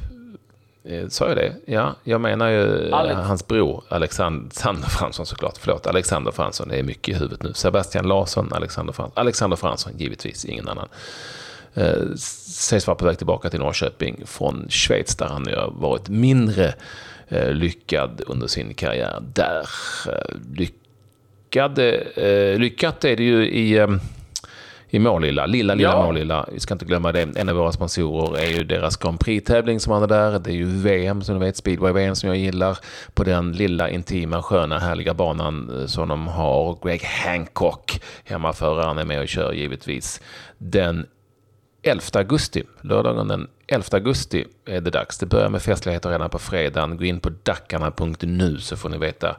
Eh, 0.85 1.07
sa 1.07 1.27
jag 1.27 1.37
det? 1.37 1.55
Ja, 1.65 1.95
jag 2.03 2.21
menar 2.21 2.49
ju 2.49 2.87
eh, 2.87 2.97
Alex. 2.97 3.15
hans 3.15 3.47
bror 3.47 3.83
Alexander 3.87 4.89
Fransson 4.89 5.25
såklart. 5.25 5.57
Förlåt, 5.57 5.87
Alexander 5.87 6.31
Fransson. 6.31 6.67
Det 6.69 6.79
är 6.79 6.83
mycket 6.83 7.15
i 7.15 7.19
huvudet 7.19 7.43
nu. 7.43 7.53
Sebastian 7.53 8.07
Larsson, 8.07 8.53
Alexander 8.53 8.93
Fransson. 8.93 9.13
Alexander 9.21 9.57
Fransson, 9.57 9.93
givetvis, 9.97 10.45
ingen 10.45 10.67
annan. 10.67 10.87
Eh, 11.73 12.15
sägs 12.15 12.87
vara 12.87 12.95
på 12.95 13.05
väg 13.05 13.17
tillbaka 13.17 13.49
till 13.49 13.59
Norrköping 13.59 14.23
från 14.25 14.67
Schweiz 14.69 15.15
där 15.15 15.25
han 15.25 15.47
har 15.47 15.71
varit 15.75 16.09
mindre 16.09 16.73
eh, 17.27 17.51
lyckad 17.51 18.21
under 18.27 18.47
sin 18.47 18.73
karriär. 18.73 19.23
Där 19.33 19.67
eh, 20.07 20.35
lyckade, 20.55 21.91
eh, 21.95 22.59
lyckat 22.59 23.05
är 23.05 23.15
det 23.15 23.23
ju 23.23 23.49
i 23.49 23.77
eh, 23.77 23.87
i 24.93 24.99
Målilla. 24.99 25.45
Lilla, 25.45 25.75
lilla 25.75 25.89
ja. 25.89 26.05
Målilla. 26.05 26.45
Vi 26.51 26.59
ska 26.59 26.73
inte 26.73 26.85
glömma 26.85 27.11
det. 27.11 27.21
En 27.35 27.49
av 27.49 27.55
våra 27.55 27.71
sponsorer 27.71 28.41
är 28.41 28.47
ju 28.47 28.63
deras 28.63 28.97
Grand 28.97 29.19
Prix-tävling 29.19 29.79
som 29.79 29.91
man 29.93 30.03
är 30.03 30.07
där. 30.07 30.39
Det 30.39 30.51
är 30.51 30.55
ju 30.55 30.65
VM 30.65 31.21
som 31.21 31.39
ni 31.39 31.45
vet, 31.45 31.57
speedway-VM 31.57 32.15
som 32.15 32.29
jag 32.29 32.37
gillar. 32.37 32.77
På 33.13 33.23
den 33.23 33.51
lilla, 33.51 33.89
intima, 33.89 34.41
sköna, 34.41 34.79
härliga 34.79 35.13
banan 35.13 35.79
eh, 35.79 35.85
som 35.85 36.07
de 36.07 36.27
har. 36.27 36.77
Greg 36.83 37.03
Hancock, 37.03 38.01
hemmaföraren, 38.23 38.97
är 38.97 39.05
med 39.05 39.21
och 39.21 39.27
kör 39.27 39.53
givetvis. 39.53 40.21
Den 40.57 41.05
11 41.83 42.01
augusti, 42.13 42.63
lördagen 42.81 43.27
den 43.27 43.47
11 43.67 43.85
augusti 43.91 44.45
är 44.65 44.81
det 44.81 44.89
dags. 44.89 45.17
Det 45.17 45.25
börjar 45.25 45.49
med 45.49 45.61
festligheter 45.61 46.09
redan 46.09 46.29
på 46.29 46.39
fredagen. 46.39 46.97
Gå 46.97 47.03
in 47.03 47.19
på 47.19 47.29
dackarna.nu 47.43 48.57
så 48.57 48.77
får 48.77 48.89
ni 48.89 48.97
veta 48.97 49.35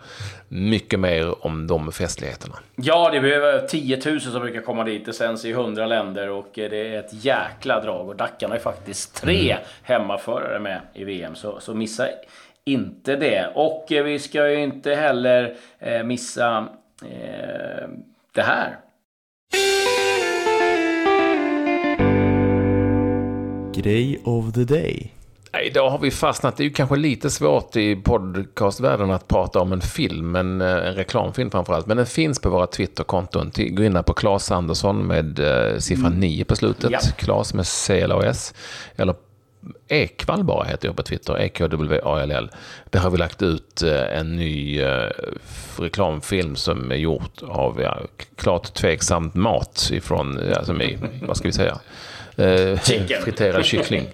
mycket 0.49 1.01
mer 1.01 1.47
om 1.47 1.67
de 1.67 1.93
festligheterna. 1.93 2.55
Ja, 2.77 3.11
det 3.11 3.21
behöver 3.21 3.67
10 3.67 4.01
000 4.05 4.21
som 4.21 4.41
brukar 4.41 4.61
komma 4.61 4.85
dit. 4.85 5.07
Det 5.07 5.13
sänds 5.13 5.45
i 5.45 5.51
100 5.51 5.87
länder 5.87 6.31
och 6.31 6.51
det 6.55 6.95
är 6.95 6.99
ett 6.99 7.25
jäkla 7.25 7.81
drag. 7.81 8.09
Och 8.09 8.17
Dackarna 8.17 8.55
är 8.55 8.61
faktiskt 8.61 9.15
tre 9.15 9.51
mm. 9.51 9.65
hemmaförare 9.83 10.61
med 10.61 10.81
i 10.95 11.05
VM, 11.05 11.35
så, 11.35 11.61
så 11.61 11.75
missa 11.75 12.09
inte 12.65 13.17
det. 13.17 13.53
Och 13.55 13.87
vi 13.89 14.19
ska 14.19 14.51
ju 14.51 14.63
inte 14.63 14.95
heller 14.95 15.57
eh, 15.79 16.03
missa 16.03 16.69
eh, 17.03 17.89
det 18.35 18.43
här. 18.43 18.77
Grej 23.77 24.21
of 24.25 24.53
the 24.53 24.65
day. 24.65 25.11
Idag 25.67 25.91
har 25.91 25.99
vi 25.99 26.11
fastnat, 26.11 26.57
det 26.57 26.63
är 26.63 26.65
ju 26.65 26.73
kanske 26.73 26.97
lite 26.97 27.31
svårt 27.31 27.77
i 27.77 27.97
podcastvärlden 27.97 29.11
att 29.11 29.29
prata 29.29 29.61
om 29.61 29.73
en 29.73 29.81
film, 29.81 30.37
en, 30.37 30.61
eh, 30.61 30.69
en 30.69 30.95
reklamfilm 30.95 31.51
framförallt. 31.51 31.87
Men 31.87 31.97
den 31.97 32.07
finns 32.07 32.39
på 32.39 32.51
våra 32.51 32.67
Twitterkonton. 32.67 33.51
Gå 33.57 33.83
in 33.83 34.03
på 34.07 34.15
Claes 34.15 34.51
Andersson 34.51 35.07
med 35.07 35.39
eh, 35.39 35.79
siffran 35.79 36.07
mm. 36.07 36.21
9 36.21 36.45
på 36.45 36.57
slutet. 36.57 36.91
Ja. 36.91 36.99
Claes 37.17 37.55
med 37.55 37.67
CLAS. 37.67 38.55
Eller 38.97 39.15
Ekvall 39.89 40.45
bara 40.45 40.65
heter 40.65 40.89
jag 40.89 40.97
på 40.97 41.03
Twitter, 41.03 41.39
EKWALL. 41.39 42.51
Där 42.91 43.01
har 43.01 43.11
vi 43.11 43.17
lagt 43.17 43.43
ut 43.43 43.83
eh, 43.83 44.19
en 44.19 44.37
ny 44.37 44.81
eh, 44.81 45.11
reklamfilm 45.79 46.57
som 46.57 46.91
är 46.91 46.97
gjort 46.97 47.43
av 47.43 47.81
ja, 47.81 47.99
klart 48.37 48.75
tveksamt 48.75 49.35
mat 49.35 49.91
ifrån, 49.93 50.41
ja, 50.55 50.65
som 50.65 50.81
är, 50.81 50.99
vad 51.27 51.37
ska 51.37 51.49
vi 51.49 51.53
säga, 51.53 51.79
Eh, 52.37 52.79
friterad 53.25 53.65
kyckling. 53.65 54.09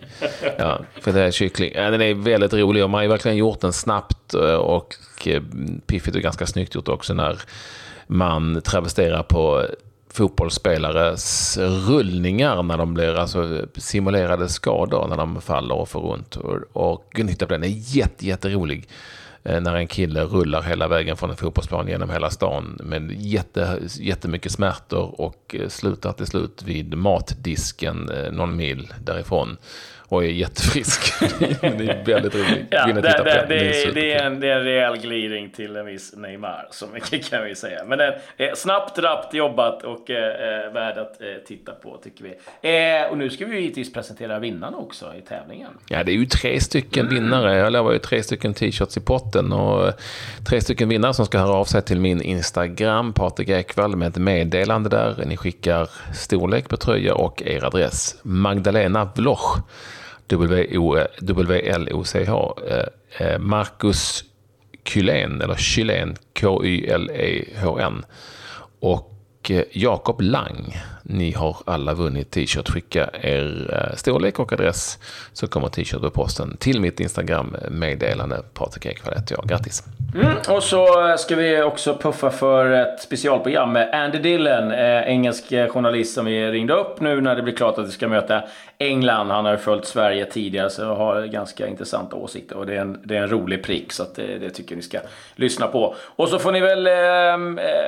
Ja, 0.59 0.80
friterad 1.00 1.35
kyckling. 1.35 1.72
Ja, 1.74 1.90
den 1.90 2.00
är 2.00 2.14
väldigt 2.14 2.52
rolig 2.52 2.85
och 2.85 2.90
man 2.90 2.98
har 2.98 3.02
ju 3.02 3.09
verkligen 3.09 3.37
gjort 3.37 3.61
den 3.61 3.72
snabbt 3.72 4.35
eh, 4.35 4.54
och 4.54 4.94
eh, 5.24 5.42
piffigt 5.87 6.16
och 6.16 6.22
ganska 6.22 6.46
snyggt 6.46 6.74
gjort 6.74 6.88
också 6.88 7.14
när 7.14 7.38
man 8.06 8.62
travesterar 8.62 9.22
på 9.22 9.66
fotbollsspelares 10.12 11.59
rullningar 11.88 12.62
när 12.62 12.78
de 12.78 12.94
blir 12.94 13.14
alltså 13.14 13.66
simulerade 13.76 14.48
skador 14.48 15.09
när 15.09 15.16
de 15.16 15.40
faller 15.40 15.74
och 15.74 15.88
får 15.88 16.00
runt. 16.00 16.37
Och, 16.37 16.59
och 16.72 17.04
Gunhitta 17.11 17.46
på 17.46 17.52
den 17.52 17.64
är 17.64 17.96
jätte, 17.96 18.26
jätterolig. 18.26 18.78
Eh, 18.78 19.29
Eh, 19.44 19.61
när 19.61 19.74
en 19.74 19.87
kille 19.87 20.24
rullar 20.24 20.62
hela 20.62 20.88
vägen 20.88 21.16
från 21.16 21.31
en 21.31 21.37
fotbollsplan 21.37 21.88
genom 21.88 22.11
hela 22.11 22.31
stan 22.31 22.79
med 22.85 23.12
jätte, 23.12 23.79
jättemycket 24.00 24.53
smärtor 24.53 25.20
och 25.20 25.57
eh, 25.59 25.68
slutar 25.68 26.12
till 26.12 26.26
slut 26.26 26.62
vid 26.62 26.94
matdisken 26.94 28.11
eh, 28.11 28.33
någon 28.33 28.57
mil 28.57 28.92
därifrån 29.05 29.57
och 30.10 30.24
är 30.24 30.28
jättefrisk. 30.28 31.20
det 31.60 31.64
är 31.64 32.04
väldigt 32.04 32.34
roligt. 32.34 32.66
Ja, 32.70 32.86
det, 32.86 32.92
det, 32.92 33.00
det, 33.00 33.46
det, 33.48 33.92
det, 33.94 34.12
är 34.12 34.26
en, 34.26 34.40
det 34.40 34.48
är 34.48 34.56
en 34.56 34.64
rejäl 34.64 34.96
glidning 34.96 35.50
till 35.50 35.76
en 35.76 35.86
viss 35.86 36.16
Neymar, 36.16 36.68
så 36.70 36.86
mycket 36.86 37.30
kan 37.30 37.44
vi 37.44 37.54
säga. 37.54 37.84
Men 37.84 37.98
det 37.98 38.20
är 38.36 38.54
snabbt, 38.54 38.98
rappt 38.98 39.34
jobbat 39.34 39.84
och 39.84 40.10
eh, 40.10 40.72
värd 40.72 40.98
att 40.98 41.20
eh, 41.20 41.26
titta 41.46 41.72
på, 41.72 41.96
tycker 42.02 42.24
vi. 42.24 42.30
Eh, 43.02 43.10
och 43.10 43.18
nu 43.18 43.30
ska 43.30 43.46
vi 43.46 43.60
givetvis 43.60 43.92
presentera 43.92 44.38
vinnarna 44.38 44.76
också 44.76 45.14
i 45.18 45.20
tävlingen. 45.20 45.70
Ja, 45.88 46.04
det 46.04 46.12
är 46.12 46.16
ju 46.16 46.26
tre 46.26 46.60
stycken 46.60 47.06
mm. 47.06 47.14
vinnare. 47.14 47.56
Jag 47.56 47.72
lovar 47.72 47.92
ju 47.92 47.98
tre 47.98 48.22
stycken 48.22 48.54
t-shirts 48.54 48.96
i 48.96 49.00
potten 49.00 49.52
och 49.52 49.86
eh, 49.86 49.94
tre 50.48 50.60
stycken 50.60 50.88
vinnare 50.88 51.14
som 51.14 51.26
ska 51.26 51.38
höra 51.38 51.54
av 51.54 51.64
sig 51.64 51.82
till 51.82 52.00
min 52.00 52.22
Instagram, 52.22 53.12
Patrik 53.12 53.48
Ekwall, 53.48 53.96
med 53.96 54.08
ett 54.08 54.16
meddelande 54.16 54.88
där. 54.88 55.24
Ni 55.26 55.36
skickar 55.36 55.90
storlek 56.14 56.68
på 56.68 56.76
tröja 56.76 57.14
och 57.14 57.42
er 57.42 57.64
adress. 57.64 58.16
Magdalena 58.22 59.10
Vloch 59.14 59.58
W-L-O-C-H. 61.20 62.54
Eh, 62.68 62.86
eh, 63.18 63.38
Marcus 63.38 64.24
Kylén, 64.84 65.40
eller 65.42 65.54
Kylén, 65.54 66.16
K-Y-L-E-H-N. 66.32 68.04
Och 68.80 69.50
eh, 69.50 69.64
Jakob 69.72 70.20
Lang. 70.20 70.76
Ni 71.12 71.32
har 71.32 71.56
alla 71.64 71.94
vunnit 71.94 72.30
t-shirt. 72.30 72.68
Skicka 72.68 73.10
er 73.20 73.70
eh, 73.72 73.96
storlek 73.96 74.38
och 74.38 74.52
adress 74.52 74.98
så 75.32 75.46
kommer 75.46 75.68
t-shirt 75.68 76.00
på 76.00 76.10
posten 76.10 76.56
till 76.56 76.80
mitt 76.80 77.00
Instagram-meddelande. 77.00 78.42
Patrik 78.54 78.86
Ekwall 78.86 79.14
heter 79.14 79.34
jag. 79.34 79.48
Grattis! 79.48 79.82
Mm, 80.14 80.36
och 80.48 80.62
så 80.62 81.08
eh, 81.08 81.16
ska 81.16 81.36
vi 81.36 81.62
också 81.62 81.96
puffa 81.96 82.30
för 82.30 82.70
ett 82.70 83.00
specialprogram 83.00 83.72
med 83.72 83.94
Andy 83.94 84.18
Dillon, 84.18 84.72
eh, 84.72 85.08
engelsk 85.08 85.44
journalist 85.50 86.14
som 86.14 86.24
vi 86.24 86.50
ringde 86.50 86.74
upp 86.74 87.00
nu 87.00 87.20
när 87.20 87.36
det 87.36 87.42
blir 87.42 87.54
klart 87.54 87.78
att 87.78 87.86
vi 87.86 87.92
ska 87.92 88.08
möta 88.08 88.42
England. 88.78 89.30
Han 89.30 89.44
har 89.44 89.56
följt 89.56 89.84
Sverige 89.84 90.24
tidigare 90.24 90.70
så 90.70 90.94
har 90.94 91.26
ganska 91.26 91.66
intressanta 91.66 92.16
åsikter 92.16 92.56
och 92.56 92.66
det 92.66 92.76
är 92.76 92.80
en, 92.80 93.00
det 93.04 93.16
är 93.16 93.22
en 93.22 93.30
rolig 93.30 93.64
prick 93.64 93.92
så 93.92 94.04
det, 94.14 94.38
det, 94.38 94.50
tycker 94.50 94.76
ni 94.76 94.82
ska 94.82 94.98
lyssna 95.34 95.66
på. 95.66 95.94
Och 96.16 96.28
så 96.28 96.38
får 96.38 96.52
ni 96.52 96.60
väl 96.60 96.86
eh, 96.86 96.92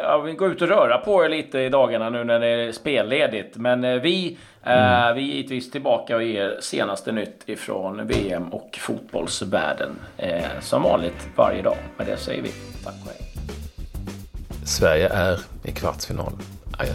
ja, 0.02 0.26
gå 0.38 0.46
ut 0.46 0.62
och 0.62 0.68
röra 0.68 0.98
på 0.98 1.24
er 1.24 1.28
lite 1.28 1.58
i 1.58 1.68
dagarna 1.68 2.10
nu 2.10 2.24
när 2.24 2.40
det 2.40 2.46
är 2.46 2.72
spelledigt. 3.12 3.56
Men 3.56 3.84
eh, 3.84 3.94
vi 3.94 4.38
Mm. 4.64 5.14
Vi 5.14 5.22
är 5.22 5.34
givetvis 5.34 5.70
tillbaka 5.70 6.16
och 6.16 6.22
ger 6.22 6.58
senaste 6.60 7.12
nytt 7.12 7.42
ifrån 7.46 8.06
VM 8.06 8.48
och 8.48 8.78
fotbollsvärlden. 8.80 9.98
Eh, 10.16 10.42
som 10.60 10.82
vanligt 10.82 11.28
varje 11.36 11.62
dag. 11.62 11.76
Med 11.96 12.06
det 12.06 12.16
säger 12.16 12.42
vi 12.42 12.48
tack 12.84 12.94
och 13.04 13.10
hej. 13.10 13.32
Sverige 14.64 15.08
är 15.08 15.40
i 15.64 15.72
kvartsfinal. 15.72 16.32
Adjö. 16.78 16.92